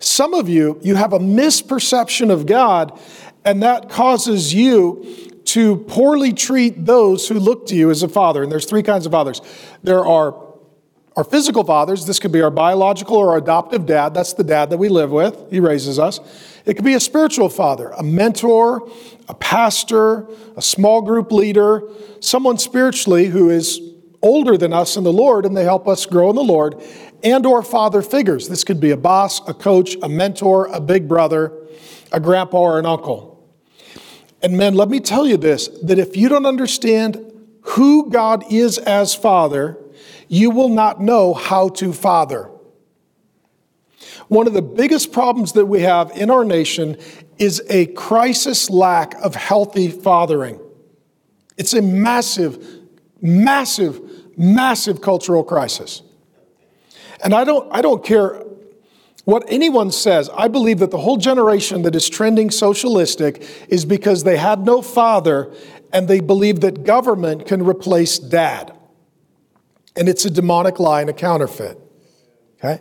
[0.00, 3.00] Some of you, you have a misperception of God,
[3.46, 8.42] and that causes you to poorly treat those who look to you as a father.
[8.42, 9.40] And there's three kinds of fathers.
[9.82, 10.36] There are
[11.16, 12.04] our physical fathers.
[12.04, 14.12] This could be our biological or our adoptive dad.
[14.12, 15.50] That's the dad that we live with.
[15.50, 16.20] He raises us.
[16.66, 18.88] It could be a spiritual father, a mentor,
[19.26, 21.82] a pastor, a small group leader,
[22.20, 23.87] someone spiritually who is
[24.22, 26.82] older than us in the Lord and they help us grow in the Lord,
[27.22, 28.48] and or father figures.
[28.48, 31.52] This could be a boss, a coach, a mentor, a big brother,
[32.12, 33.34] a grandpa or an uncle.
[34.42, 37.24] And men, let me tell you this that if you don't understand
[37.62, 39.76] who God is as father,
[40.28, 42.50] you will not know how to father.
[44.28, 46.98] One of the biggest problems that we have in our nation
[47.38, 50.60] is a crisis lack of healthy fathering.
[51.56, 52.77] It's a massive,
[53.20, 54.00] massive
[54.38, 56.02] massive cultural crisis.
[57.22, 58.44] And I don't, I don't care
[59.24, 60.30] what anyone says.
[60.34, 64.80] I believe that the whole generation that is trending socialistic is because they had no
[64.80, 65.52] father
[65.92, 68.72] and they believe that government can replace dad.
[69.96, 71.78] And it's a demonic lie and a counterfeit.
[72.58, 72.80] Okay?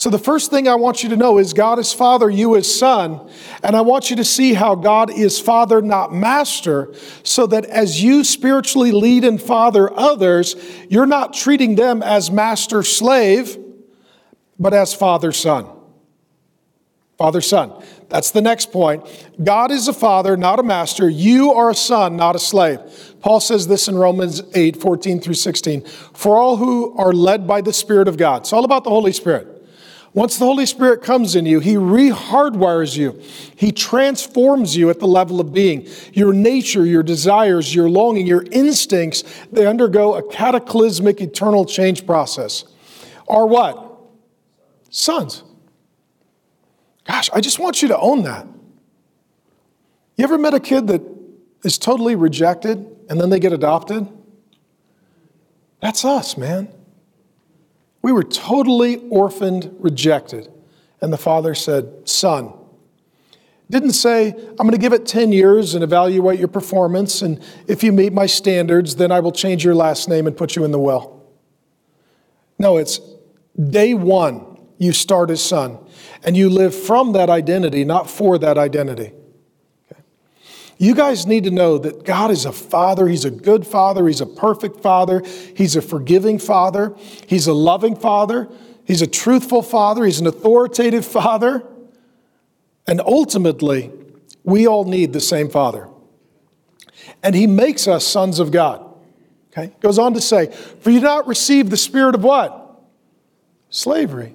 [0.00, 2.74] So, the first thing I want you to know is God is Father, you is
[2.74, 3.30] Son.
[3.62, 8.02] And I want you to see how God is Father, not Master, so that as
[8.02, 10.56] you spiritually lead and father others,
[10.88, 13.58] you're not treating them as master slave,
[14.58, 15.66] but as Father Son.
[17.18, 17.70] Father Son.
[18.08, 19.04] That's the next point.
[19.44, 21.10] God is a father, not a master.
[21.10, 22.80] You are a son, not a slave.
[23.20, 25.84] Paul says this in Romans 8 14 through 16.
[25.84, 28.44] For all who are led by the Spirit of God.
[28.44, 29.58] It's all about the Holy Spirit.
[30.12, 33.20] Once the Holy Spirit comes in you, He rehardwires you.
[33.54, 35.86] He transforms you at the level of being.
[36.12, 42.64] Your nature, your desires, your longing, your instincts, they undergo a cataclysmic eternal change process.
[43.28, 44.00] Are what?
[44.90, 45.44] Sons.
[47.04, 48.46] Gosh, I just want you to own that.
[50.16, 51.02] You ever met a kid that
[51.64, 54.08] is totally rejected and then they get adopted?
[55.80, 56.68] That's us, man.
[58.02, 60.48] We were totally orphaned, rejected.
[61.00, 62.52] And the father said, Son,
[63.70, 67.84] Didn't say, I'm going to give it 10 years and evaluate your performance, and if
[67.84, 70.72] you meet my standards, then I will change your last name and put you in
[70.72, 71.22] the well.
[72.58, 73.00] No, it's
[73.70, 75.78] day one, you start as son,
[76.24, 79.12] and you live from that identity, not for that identity.
[80.80, 83.06] You guys need to know that God is a father.
[83.06, 84.06] He's a good father.
[84.06, 85.22] He's a perfect father.
[85.54, 86.96] He's a forgiving father.
[87.26, 88.48] He's a loving father.
[88.86, 90.06] He's a truthful father.
[90.06, 91.66] He's an authoritative father.
[92.86, 93.92] And ultimately,
[94.42, 95.86] we all need the same father.
[97.22, 98.82] And he makes us sons of God.
[99.52, 99.74] Okay?
[99.80, 100.46] Goes on to say,
[100.80, 102.80] For you not receive the spirit of what?
[103.68, 104.34] Slavery.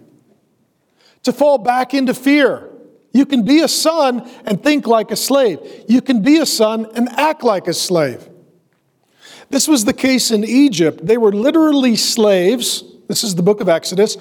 [1.24, 2.70] To fall back into fear.
[3.16, 5.60] You can be a son and think like a slave.
[5.88, 8.28] You can be a son and act like a slave.
[9.50, 11.06] This was the case in Egypt.
[11.06, 12.84] They were literally slaves.
[13.08, 14.18] This is the book of Exodus.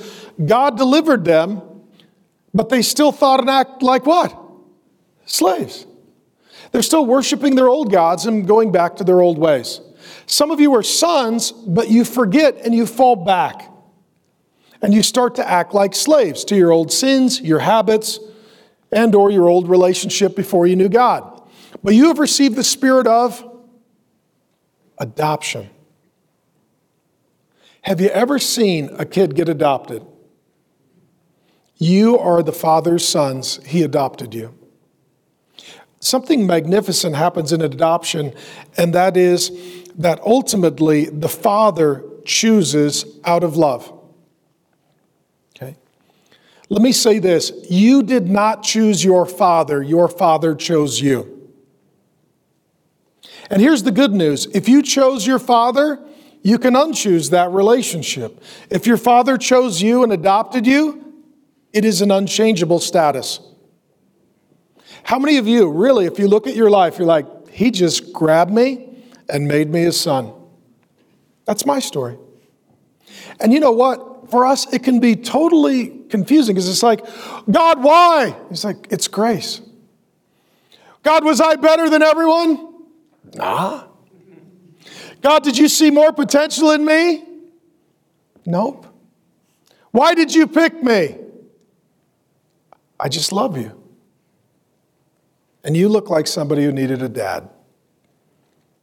[0.46, 1.60] God delivered them,
[2.54, 4.32] but they still thought and act like what?
[5.26, 5.86] Slaves.
[6.70, 9.80] They're still worshiping their old gods and going back to their old ways.
[10.26, 13.72] Some of you are sons, but you forget and you fall back.
[14.80, 18.20] And you start to act like slaves to your old sins, your habits,
[18.94, 21.42] and or your old relationship before you knew God.
[21.82, 23.44] But you have received the spirit of
[24.98, 25.68] adoption.
[27.82, 30.06] Have you ever seen a kid get adopted?
[31.76, 34.54] You are the father's sons, he adopted you.
[36.00, 38.32] Something magnificent happens in adoption,
[38.76, 39.50] and that is
[39.96, 43.93] that ultimately the father chooses out of love.
[46.68, 51.30] Let me say this you did not choose your father, your father chose you.
[53.50, 56.00] And here's the good news if you chose your father,
[56.42, 58.42] you can unchoose that relationship.
[58.70, 61.22] If your father chose you and adopted you,
[61.72, 63.40] it is an unchangeable status.
[65.02, 68.12] How many of you, really, if you look at your life, you're like, he just
[68.12, 70.32] grabbed me and made me his son?
[71.44, 72.16] That's my story.
[73.40, 74.13] And you know what?
[74.30, 77.04] For us, it can be totally confusing because it's like,
[77.50, 78.36] God, why?
[78.48, 79.60] He's like, it's grace.
[81.02, 82.74] God, was I better than everyone?
[83.34, 83.84] Nah.
[85.20, 87.24] God, did you see more potential in me?
[88.46, 88.86] Nope.
[89.90, 91.16] Why did you pick me?
[92.98, 93.80] I just love you.
[95.62, 97.48] And you look like somebody who needed a dad.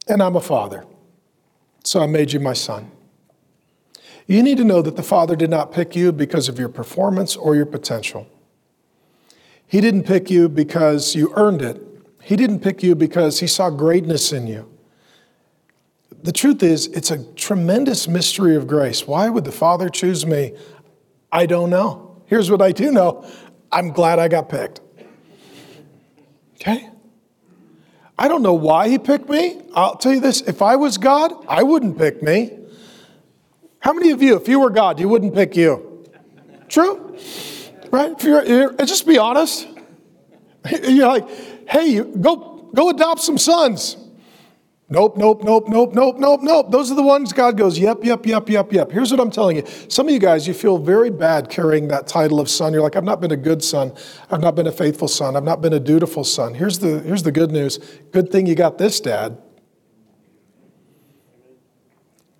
[0.08, 0.84] And I'm a father.
[1.84, 2.90] So I made you my son.
[4.26, 7.36] You need to know that the Father did not pick you because of your performance
[7.36, 8.26] or your potential.
[9.66, 11.82] He didn't pick you because you earned it.
[12.22, 14.68] He didn't pick you because he saw greatness in you.
[16.22, 19.06] The truth is, it's a tremendous mystery of grace.
[19.06, 20.54] Why would the Father choose me?
[21.32, 22.22] I don't know.
[22.26, 23.26] Here's what I do know
[23.72, 24.80] I'm glad I got picked.
[26.56, 26.88] Okay?
[28.18, 29.62] I don't know why he picked me.
[29.74, 32.58] I'll tell you this if I was God, I wouldn't pick me.
[33.82, 36.06] How many of you, if you were God, you wouldn't pick you?
[36.68, 37.18] True?
[37.90, 38.12] Right?
[38.12, 39.68] If you're, you're, just be honest.
[40.84, 41.28] You're like,
[41.68, 43.96] hey, you, go, go adopt some sons.
[44.88, 46.70] Nope, nope, nope, nope, nope, nope, nope.
[46.70, 48.92] Those are the ones God goes, yep, yep, yep, yep, yep.
[48.92, 49.64] Here's what I'm telling you.
[49.88, 52.72] Some of you guys, you feel very bad carrying that title of son.
[52.72, 53.92] You're like, I've not been a good son.
[54.30, 55.34] I've not been a faithful son.
[55.34, 56.54] I've not been a dutiful son.
[56.54, 57.78] Here's the, here's the good news.
[58.12, 59.38] Good thing you got this, Dad.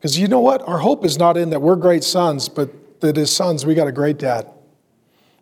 [0.03, 0.67] Because you know what?
[0.67, 3.87] Our hope is not in that we're great sons, but that as sons, we got
[3.87, 4.51] a great dad.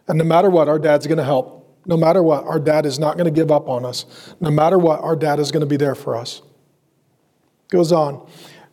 [0.06, 1.80] And no matter what, our dad's going to help.
[1.86, 4.04] No matter what, our dad is not going to give up on us.
[4.38, 6.42] No matter what, our dad is going to be there for us.
[7.70, 8.28] Goes on.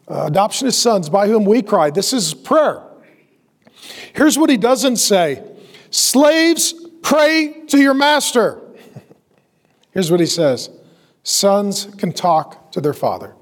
[0.10, 1.90] Uh, adoption as sons, by whom we cry.
[1.90, 2.84] This is prayer.
[4.14, 5.42] Here's what he doesn't say
[5.90, 8.60] Slaves, pray to your master.
[9.92, 10.70] Here's what he says
[11.24, 13.37] Sons can talk to their father.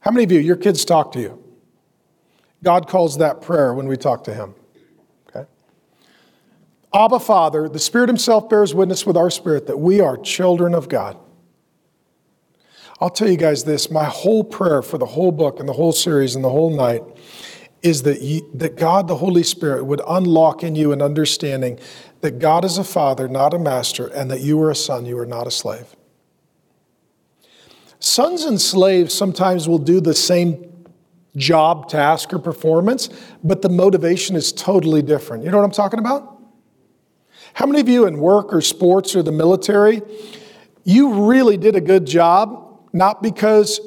[0.00, 1.42] How many of you, your kids talk to you?
[2.62, 4.54] God calls that prayer when we talk to Him.
[5.28, 5.48] Okay?
[6.94, 10.88] Abba, Father, the Spirit Himself bears witness with our spirit that we are children of
[10.88, 11.16] God.
[13.00, 15.92] I'll tell you guys this my whole prayer for the whole book and the whole
[15.92, 17.02] series and the whole night
[17.82, 18.20] is that,
[18.52, 21.78] that God, the Holy Spirit, would unlock in you an understanding
[22.20, 25.18] that God is a father, not a master, and that you are a son, you
[25.18, 25.96] are not a slave.
[28.00, 30.66] Sons and slaves sometimes will do the same
[31.36, 33.08] job, task, or performance,
[33.44, 35.44] but the motivation is totally different.
[35.44, 36.38] You know what I'm talking about?
[37.54, 40.02] How many of you in work or sports or the military,
[40.84, 43.80] you really did a good job, not because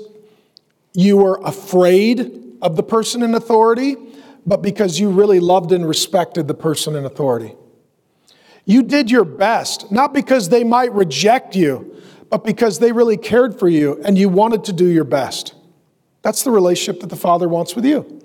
[0.93, 3.97] you were afraid of the person in authority,
[4.45, 7.55] but because you really loved and respected the person in authority?
[8.65, 11.99] You did your best, not because they might reject you,
[12.33, 15.53] but because they really cared for you and you wanted to do your best.
[16.23, 18.21] That's the relationship that the Father wants with you.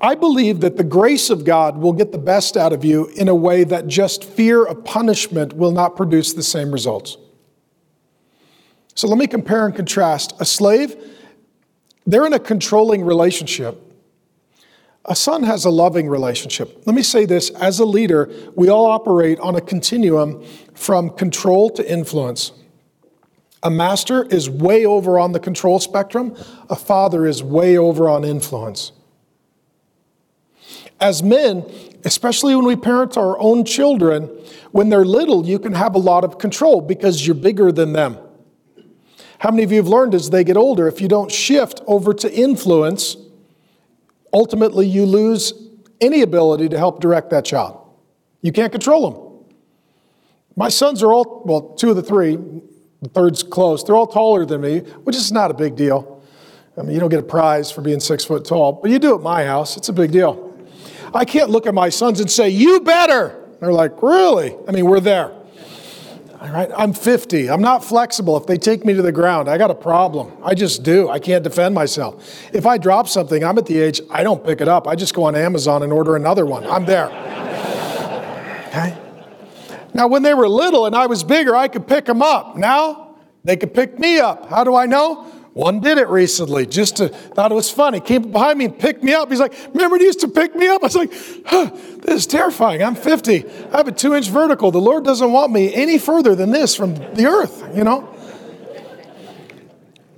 [0.00, 3.28] I believe that the grace of God will get the best out of you in
[3.28, 7.18] a way that just fear of punishment will not produce the same results.
[8.94, 10.32] So let me compare and contrast.
[10.40, 10.96] A slave,
[12.06, 13.78] they're in a controlling relationship.
[15.04, 16.82] A son has a loving relationship.
[16.86, 21.68] Let me say this as a leader, we all operate on a continuum from control
[21.68, 22.52] to influence.
[23.62, 26.36] A master is way over on the control spectrum,
[26.70, 28.92] a father is way over on influence.
[31.00, 31.64] As men,
[32.04, 34.26] especially when we parent our own children,
[34.72, 38.18] when they're little, you can have a lot of control because you're bigger than them.
[39.38, 42.12] How many of you have learned as they get older, if you don't shift over
[42.14, 43.16] to influence,
[44.32, 45.52] ultimately you lose
[46.00, 47.80] any ability to help direct that child?
[48.42, 49.56] You can't control them.
[50.56, 52.36] My sons are all, well, two of the three,
[53.02, 56.22] the third's close, they're all taller than me, which is not a big deal.
[56.76, 59.14] I mean, you don't get a prize for being six foot tall, but you do
[59.14, 60.44] at my house, it's a big deal.
[61.14, 63.44] I can't look at my sons and say, You better.
[63.60, 64.54] They're like, Really?
[64.66, 65.34] I mean, we're there.
[66.40, 67.50] All right, I'm 50.
[67.50, 68.36] I'm not flexible.
[68.36, 70.32] If they take me to the ground, I got a problem.
[70.44, 71.08] I just do.
[71.08, 72.54] I can't defend myself.
[72.54, 74.86] If I drop something, I'm at the age I don't pick it up.
[74.86, 76.64] I just go on Amazon and order another one.
[76.66, 77.10] I'm there.
[78.68, 79.07] Okay?
[79.94, 82.56] Now, when they were little and I was bigger, I could pick them up.
[82.56, 84.48] Now, they could pick me up.
[84.48, 85.24] How do I know?
[85.54, 87.98] One did it recently, just to, thought it was funny.
[87.98, 89.28] Came behind me and picked me up.
[89.28, 90.82] He's like, Remember you used to pick me up?
[90.82, 91.12] I was like,
[91.46, 92.82] huh, This is terrifying.
[92.82, 93.44] I'm 50.
[93.72, 94.70] I have a two inch vertical.
[94.70, 98.14] The Lord doesn't want me any further than this from the earth, you know?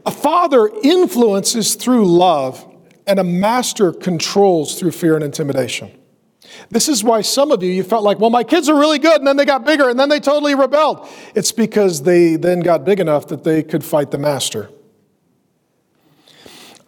[0.05, 2.67] A father influences through love,
[3.07, 5.91] and a master controls through fear and intimidation.
[6.69, 9.19] This is why some of you, you felt like, well, my kids are really good,
[9.19, 11.09] and then they got bigger, and then they totally rebelled.
[11.35, 14.71] It's because they then got big enough that they could fight the master.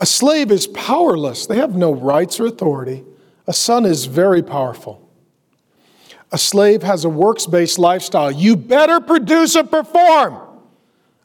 [0.01, 3.05] A slave is powerless, they have no rights or authority.
[3.47, 5.09] A son is very powerful.
[6.33, 8.31] A slave has a works based lifestyle.
[8.31, 10.41] You better produce and perform.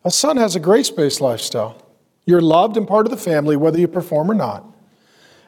[0.03, 1.81] A son has a grace based lifestyle.
[2.25, 4.65] You're loved and part of the family, whether you perform or not.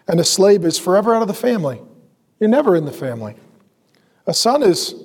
[0.08, 1.82] And a slave is forever out of the family.
[2.40, 3.36] You're never in the family.
[4.26, 4.96] A son is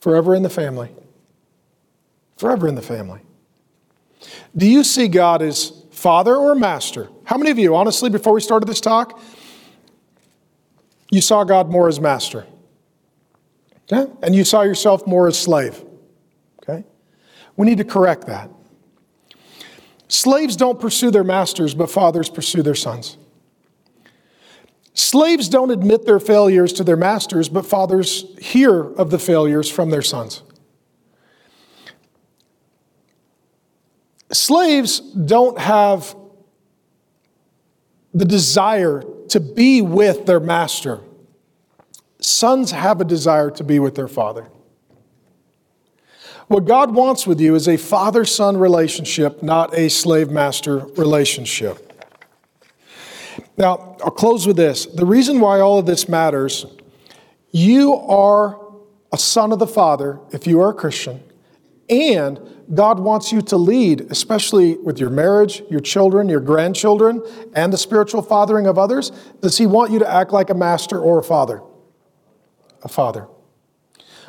[0.00, 0.90] forever in the family.
[2.36, 3.20] Forever in the family.
[4.56, 7.08] Do you see God as father or master?
[7.24, 9.20] How many of you, honestly, before we started this talk,
[11.10, 12.46] you saw God more as master?
[13.90, 14.10] Okay?
[14.22, 15.82] And you saw yourself more as slave?
[16.62, 16.84] Okay?
[17.56, 18.50] We need to correct that.
[20.08, 23.16] Slaves don't pursue their masters, but fathers pursue their sons.
[24.96, 29.90] Slaves don't admit their failures to their masters, but fathers hear of the failures from
[29.90, 30.42] their sons.
[34.32, 36.16] Slaves don't have
[38.14, 41.00] the desire to be with their master.
[42.18, 44.48] Sons have a desire to be with their father.
[46.48, 51.85] What God wants with you is a father son relationship, not a slave master relationship.
[53.56, 54.86] Now, I'll close with this.
[54.86, 56.66] The reason why all of this matters
[57.52, 58.60] you are
[59.12, 61.22] a son of the Father if you are a Christian,
[61.88, 62.40] and
[62.74, 67.22] God wants you to lead, especially with your marriage, your children, your grandchildren,
[67.54, 69.10] and the spiritual fathering of others.
[69.40, 71.62] Does He want you to act like a master or a father?
[72.82, 73.28] A father.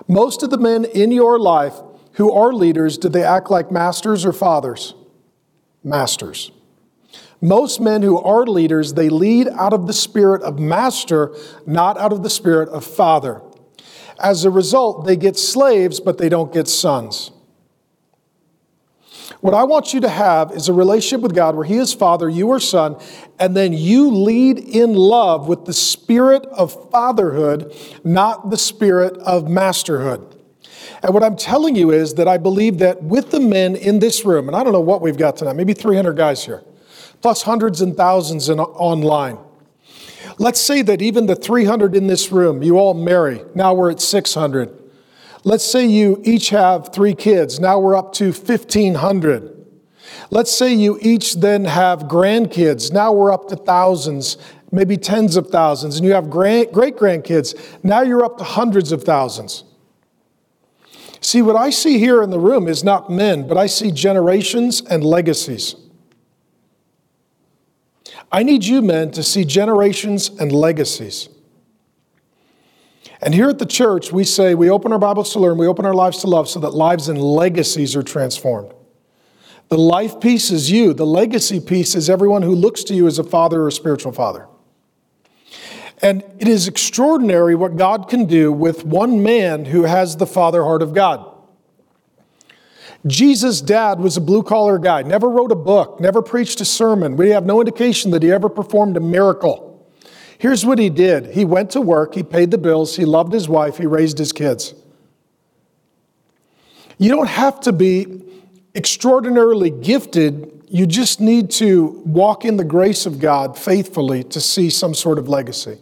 [0.07, 1.73] Most of the men in your life
[2.13, 4.93] who are leaders, did they act like masters or fathers?
[5.83, 6.51] Masters.
[7.41, 11.35] Most men who are leaders, they lead out of the spirit of master,
[11.65, 13.41] not out of the spirit of father.
[14.19, 17.31] As a result, they get slaves, but they don't get sons.
[19.41, 22.27] What I want you to have is a relationship with God where He is Father,
[22.27, 22.95] you are Son,
[23.39, 29.47] and then you lead in love with the spirit of fatherhood, not the spirit of
[29.47, 30.35] masterhood.
[31.03, 34.25] And what I'm telling you is that I believe that with the men in this
[34.25, 36.63] room, and I don't know what we've got tonight, maybe 300 guys here,
[37.21, 39.37] plus hundreds and thousands in, online.
[40.39, 43.41] Let's say that even the 300 in this room, you all marry.
[43.55, 44.83] Now we're at 600.
[45.43, 47.59] Let's say you each have three kids.
[47.59, 49.53] Now we're up to 1,500.
[50.29, 52.91] Let's say you each then have grandkids.
[52.91, 54.37] Now we're up to thousands,
[54.71, 55.97] maybe tens of thousands.
[55.97, 57.83] And you have great grandkids.
[57.83, 59.63] Now you're up to hundreds of thousands.
[61.21, 64.81] See, what I see here in the room is not men, but I see generations
[64.81, 65.75] and legacies.
[68.31, 71.29] I need you men to see generations and legacies.
[73.21, 75.85] And here at the church, we say we open our Bibles to learn, we open
[75.85, 78.73] our lives to love so that lives and legacies are transformed.
[79.69, 83.19] The life piece is you, the legacy piece is everyone who looks to you as
[83.19, 84.47] a father or a spiritual father.
[86.01, 90.63] And it is extraordinary what God can do with one man who has the father
[90.63, 91.36] heart of God.
[93.07, 97.15] Jesus' dad was a blue collar guy, never wrote a book, never preached a sermon.
[97.15, 99.63] We have no indication that he ever performed a miracle.
[100.39, 103.49] Here's what he did he went to work, he paid the bills, he loved his
[103.49, 104.73] wife, he raised his kids.
[106.97, 108.23] You don't have to be
[108.75, 114.69] extraordinarily gifted, you just need to walk in the grace of God faithfully to see
[114.69, 115.79] some sort of legacy.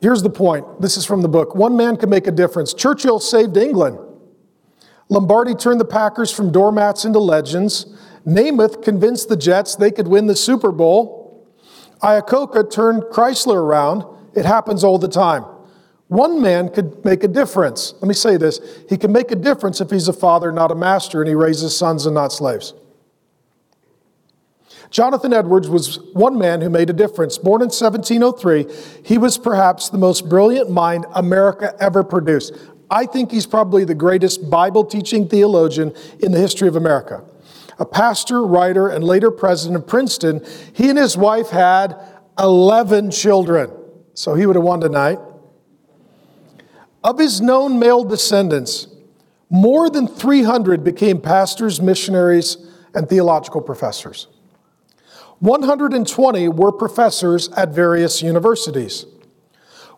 [0.00, 0.80] Here's the point.
[0.80, 1.54] This is from the book.
[1.54, 2.74] One man can make a difference.
[2.74, 3.98] Churchill saved England.
[5.08, 7.86] Lombardi turned the Packers from doormats into legends.
[8.26, 11.46] Namath convinced the Jets they could win the Super Bowl.
[12.02, 14.04] Iacocca turned Chrysler around.
[14.34, 15.44] It happens all the time.
[16.08, 17.94] One man could make a difference.
[17.94, 20.74] Let me say this he can make a difference if he's a father, not a
[20.74, 22.74] master, and he raises sons and not slaves.
[24.90, 27.38] Jonathan Edwards was one man who made a difference.
[27.38, 28.66] Born in 1703,
[29.02, 32.54] he was perhaps the most brilliant mind America ever produced.
[32.92, 37.24] I think he's probably the greatest Bible teaching theologian in the history of America
[37.78, 41.98] a pastor, writer, and later president of Princeton, he and his wife had
[42.38, 43.72] 11 children.
[44.14, 45.18] So he would have won tonight.
[47.02, 48.86] Of his known male descendants,
[49.48, 52.58] more than 300 became pastors, missionaries,
[52.94, 54.28] and theological professors.
[55.40, 59.06] 120 were professors at various universities.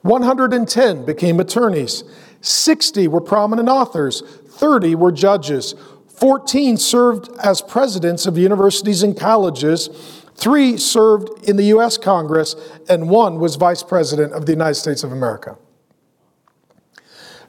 [0.03, 2.05] 110 became attorneys.
[2.45, 4.21] 60 were prominent authors.
[4.21, 5.75] 30 were judges.
[6.09, 9.89] 14 served as presidents of universities and colleges,
[10.37, 11.97] three served in the U.S.
[11.97, 12.55] Congress,
[12.89, 15.57] and one was vice president of the United States of America.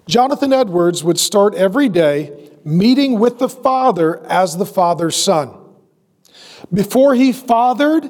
[0.07, 5.53] Jonathan Edwards would start every day meeting with the Father as the Father's Son.
[6.73, 8.09] Before he fathered,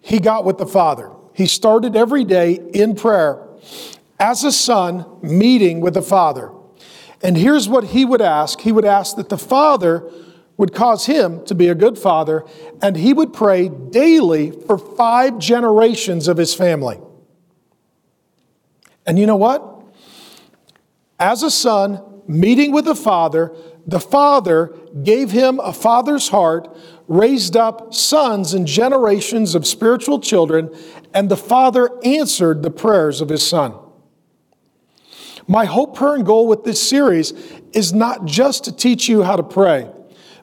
[0.00, 1.10] he got with the Father.
[1.34, 3.42] He started every day in prayer
[4.18, 6.50] as a son meeting with the Father.
[7.22, 10.10] And here's what he would ask He would ask that the Father
[10.56, 12.44] would cause him to be a good father,
[12.80, 16.98] and he would pray daily for five generations of his family.
[19.06, 19.82] And you know what?
[21.18, 23.54] As a son meeting with the father,
[23.86, 26.74] the father gave him a father's heart,
[27.06, 30.74] raised up sons and generations of spiritual children,
[31.14, 33.74] and the father answered the prayers of his son.
[35.48, 37.32] My hope, prayer, and goal with this series
[37.72, 39.88] is not just to teach you how to pray,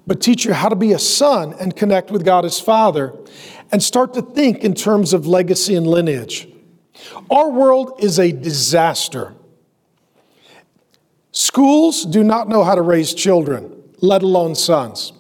[0.08, 3.14] but teach you how to be a son and connect with God as Father
[3.72, 6.48] and start to think in terms of legacy and lineage.
[7.30, 9.34] Our world is a disaster.
[11.32, 15.12] Schools do not know how to raise children, let alone sons.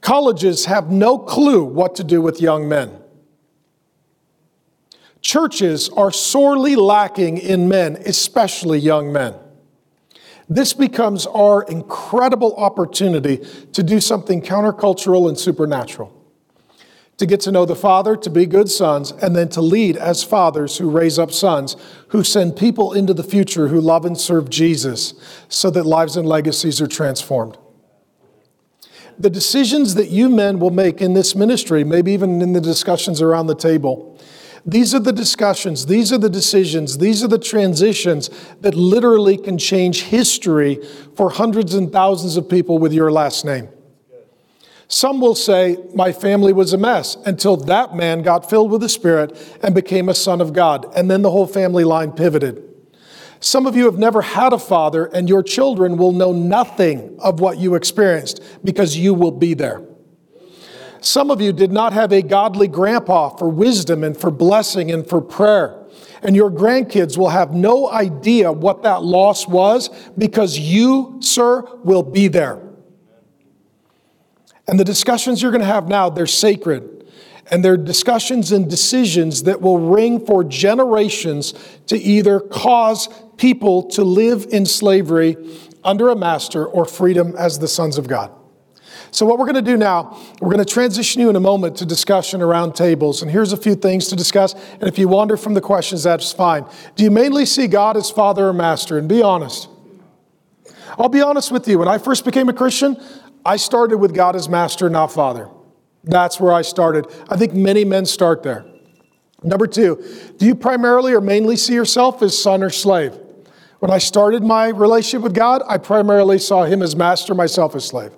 [0.00, 3.01] Colleges have no clue what to do with young men.
[5.22, 9.34] Churches are sorely lacking in men, especially young men.
[10.48, 13.38] This becomes our incredible opportunity
[13.72, 16.12] to do something countercultural and supernatural.
[17.18, 20.24] To get to know the Father, to be good sons, and then to lead as
[20.24, 21.76] fathers who raise up sons
[22.08, 25.14] who send people into the future who love and serve Jesus
[25.48, 27.56] so that lives and legacies are transformed.
[29.18, 33.22] The decisions that you men will make in this ministry, maybe even in the discussions
[33.22, 34.18] around the table,
[34.64, 39.58] these are the discussions, these are the decisions, these are the transitions that literally can
[39.58, 40.80] change history
[41.16, 43.68] for hundreds and thousands of people with your last name.
[44.86, 48.90] Some will say, My family was a mess until that man got filled with the
[48.90, 50.92] Spirit and became a son of God.
[50.94, 52.62] And then the whole family line pivoted.
[53.40, 57.40] Some of you have never had a father, and your children will know nothing of
[57.40, 59.82] what you experienced because you will be there.
[61.02, 65.06] Some of you did not have a godly grandpa for wisdom and for blessing and
[65.06, 65.84] for prayer.
[66.22, 72.04] And your grandkids will have no idea what that loss was because you, sir, will
[72.04, 72.62] be there.
[74.68, 77.10] And the discussions you're going to have now, they're sacred.
[77.50, 81.52] And they're discussions and decisions that will ring for generations
[81.88, 85.36] to either cause people to live in slavery
[85.82, 88.32] under a master or freedom as the sons of God.
[89.12, 91.76] So, what we're going to do now, we're going to transition you in a moment
[91.76, 93.20] to discussion around tables.
[93.20, 94.54] And here's a few things to discuss.
[94.54, 96.64] And if you wander from the questions, that's fine.
[96.96, 98.96] Do you mainly see God as Father or Master?
[98.96, 99.68] And be honest.
[100.98, 101.78] I'll be honest with you.
[101.78, 102.96] When I first became a Christian,
[103.44, 105.50] I started with God as Master, not Father.
[106.04, 107.06] That's where I started.
[107.28, 108.64] I think many men start there.
[109.42, 110.02] Number two,
[110.38, 113.18] do you primarily or mainly see yourself as son or slave?
[113.80, 117.84] When I started my relationship with God, I primarily saw Him as master, myself as
[117.84, 118.12] slave.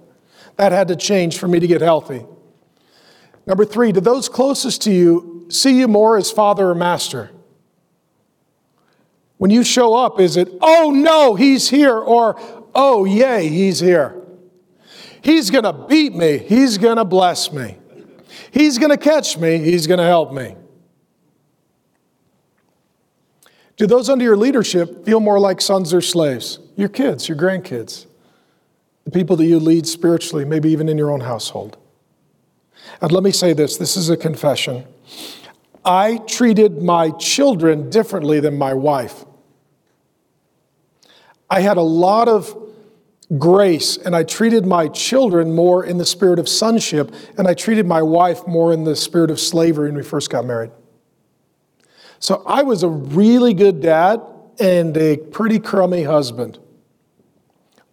[0.57, 2.24] That had to change for me to get healthy.
[3.46, 7.30] Number three, do those closest to you see you more as father or master?
[9.36, 12.40] When you show up, is it, oh no, he's here, or
[12.74, 14.22] oh yay, he's here?
[15.20, 17.76] He's gonna beat me, he's gonna bless me,
[18.50, 20.57] he's gonna catch me, he's gonna help me.
[23.76, 26.61] Do those under your leadership feel more like sons or slaves?
[26.76, 28.07] Your kids, your grandkids,
[29.05, 31.76] the people that you lead spiritually, maybe even in your own household.
[33.00, 34.84] And let me say this this is a confession.
[35.84, 39.24] I treated my children differently than my wife.
[41.50, 42.57] I had a lot of
[43.38, 47.86] grace, and I treated my children more in the spirit of sonship, and I treated
[47.86, 50.70] my wife more in the spirit of slavery when we first got married.
[52.18, 54.22] So I was a really good dad
[54.59, 56.59] and a pretty crummy husband.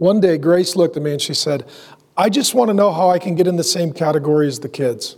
[0.02, 1.64] One day, Grace looked at me and she said,
[2.18, 4.68] I just want to know how I can get in the same category as the
[4.68, 5.16] kids.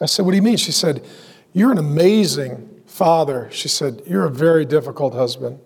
[0.00, 0.56] I said, What do you mean?
[0.56, 1.04] She said,
[1.52, 3.50] You're an amazing father.
[3.52, 5.60] She said, You're a very difficult husband.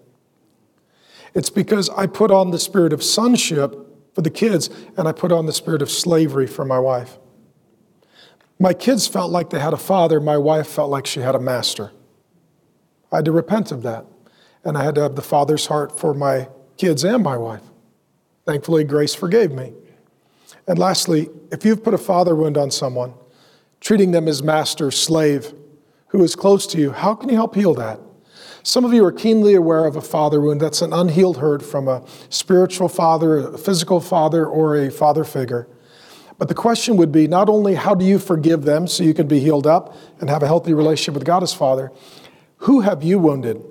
[1.35, 3.77] It's because I put on the spirit of sonship
[4.13, 7.17] for the kids and I put on the spirit of slavery for my wife.
[8.59, 11.41] My kids felt like they had a father, my wife felt like she had a
[11.41, 11.93] master.
[13.13, 14.05] I had to repent of that.
[14.65, 17.63] And I had to have the father's heart for my kids and my wife.
[18.45, 19.73] Thankfully, grace forgave me.
[20.67, 23.15] And lastly, if you've put a father wound on someone,
[23.81, 25.55] treating them as master, slave,
[26.09, 28.01] who is close to you, how can you help heal that?
[28.63, 30.61] Some of you are keenly aware of a father wound.
[30.61, 35.67] That's an unhealed hurt from a spiritual father, a physical father, or a father figure.
[36.39, 39.27] But the question would be not only how do you forgive them so you can
[39.27, 41.93] be healed up and have a healthy relationship with God as Father,
[42.59, 43.63] who have you wounded?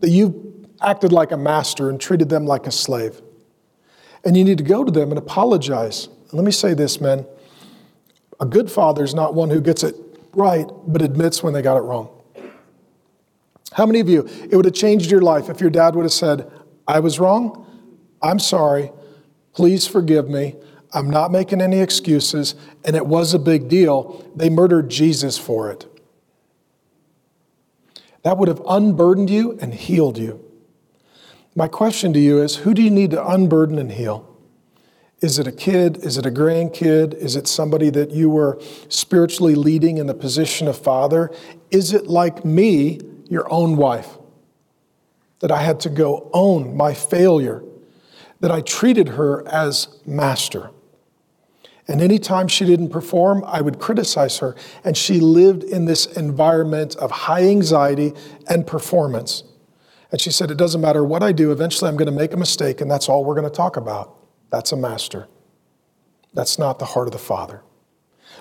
[0.00, 3.20] That you acted like a master and treated them like a slave.
[4.24, 6.06] And you need to go to them and apologize.
[6.06, 7.26] And let me say this, men.
[8.38, 9.94] A good father is not one who gets it
[10.32, 12.08] right, but admits when they got it wrong.
[13.72, 16.12] How many of you, it would have changed your life if your dad would have
[16.12, 16.50] said,
[16.88, 17.66] I was wrong,
[18.22, 18.90] I'm sorry,
[19.52, 20.56] Please forgive me.
[20.92, 22.54] I'm not making any excuses,
[22.84, 24.28] and it was a big deal.
[24.34, 25.86] They murdered Jesus for it.
[28.22, 30.44] That would have unburdened you and healed you.
[31.60, 34.26] My question to you is who do you need to unburden and heal?
[35.20, 35.98] Is it a kid?
[35.98, 37.12] Is it a grandkid?
[37.12, 38.58] Is it somebody that you were
[38.88, 41.30] spiritually leading in the position of father?
[41.70, 44.16] Is it like me, your own wife,
[45.40, 47.62] that I had to go own my failure
[48.40, 50.70] that I treated her as master.
[51.86, 54.56] And anytime she didn't perform, I would criticize her.
[54.82, 58.14] And she lived in this environment of high anxiety
[58.48, 59.44] and performance.
[60.12, 62.36] And she said, It doesn't matter what I do, eventually I'm going to make a
[62.36, 64.16] mistake, and that's all we're going to talk about.
[64.50, 65.28] That's a master.
[66.34, 67.62] That's not the heart of the Father.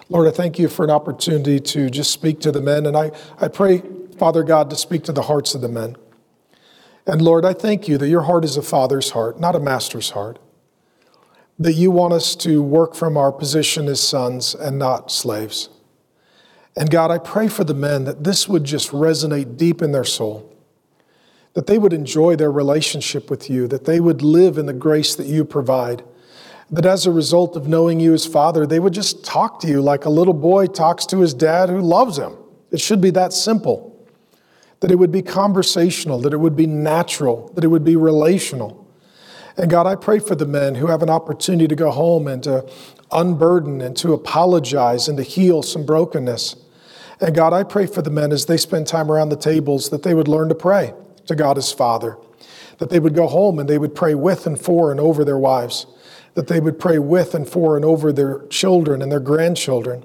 [0.09, 2.85] Lord, I thank you for an opportunity to just speak to the men.
[2.85, 3.83] And I, I pray,
[4.17, 5.95] Father God, to speak to the hearts of the men.
[7.05, 10.11] And Lord, I thank you that your heart is a father's heart, not a master's
[10.11, 10.39] heart.
[11.57, 15.69] That you want us to work from our position as sons and not slaves.
[16.75, 20.05] And God, I pray for the men that this would just resonate deep in their
[20.05, 20.55] soul,
[21.53, 25.15] that they would enjoy their relationship with you, that they would live in the grace
[25.15, 26.03] that you provide,
[26.69, 29.81] that as a result of knowing you as Father, they would just talk to you
[29.81, 32.37] like a little boy talks to his dad who loves him.
[32.71, 33.87] It should be that simple
[34.81, 38.87] that it would be conversational, that it would be natural, that it would be relational.
[39.57, 42.41] And God, I pray for the men who have an opportunity to go home and
[42.43, 42.65] to
[43.11, 46.55] unburden and to apologize and to heal some brokenness.
[47.19, 50.03] And God, I pray for the men as they spend time around the tables that
[50.03, 50.93] they would learn to pray
[51.29, 52.17] to God as Father,
[52.77, 55.37] that they would go home and they would pray with and for and over their
[55.37, 55.85] wives,
[56.33, 60.03] that they would pray with and for and over their children and their grandchildren.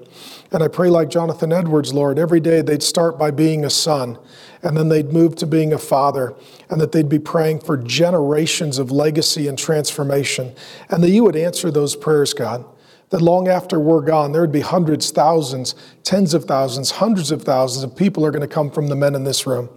[0.51, 4.17] And I pray, like Jonathan Edwards, Lord, every day they'd start by being a son
[4.65, 6.33] and then they'd move to being a father,
[6.71, 10.55] and that they'd be praying for generations of legacy and transformation,
[10.89, 12.65] and that you would answer those prayers, God.
[13.11, 17.43] That long after we're gone, there would be hundreds, thousands, tens of thousands, hundreds of
[17.43, 19.69] thousands of people are going to come from the men in this room.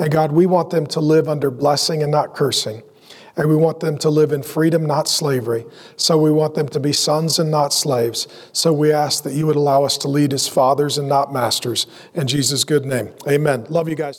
[0.00, 2.82] And God, we want them to live under blessing and not cursing.
[3.36, 5.64] And we want them to live in freedom, not slavery.
[5.96, 8.26] So we want them to be sons and not slaves.
[8.52, 11.86] So we ask that you would allow us to lead as fathers and not masters.
[12.14, 13.66] In Jesus' good name, amen.
[13.68, 14.18] Love you guys.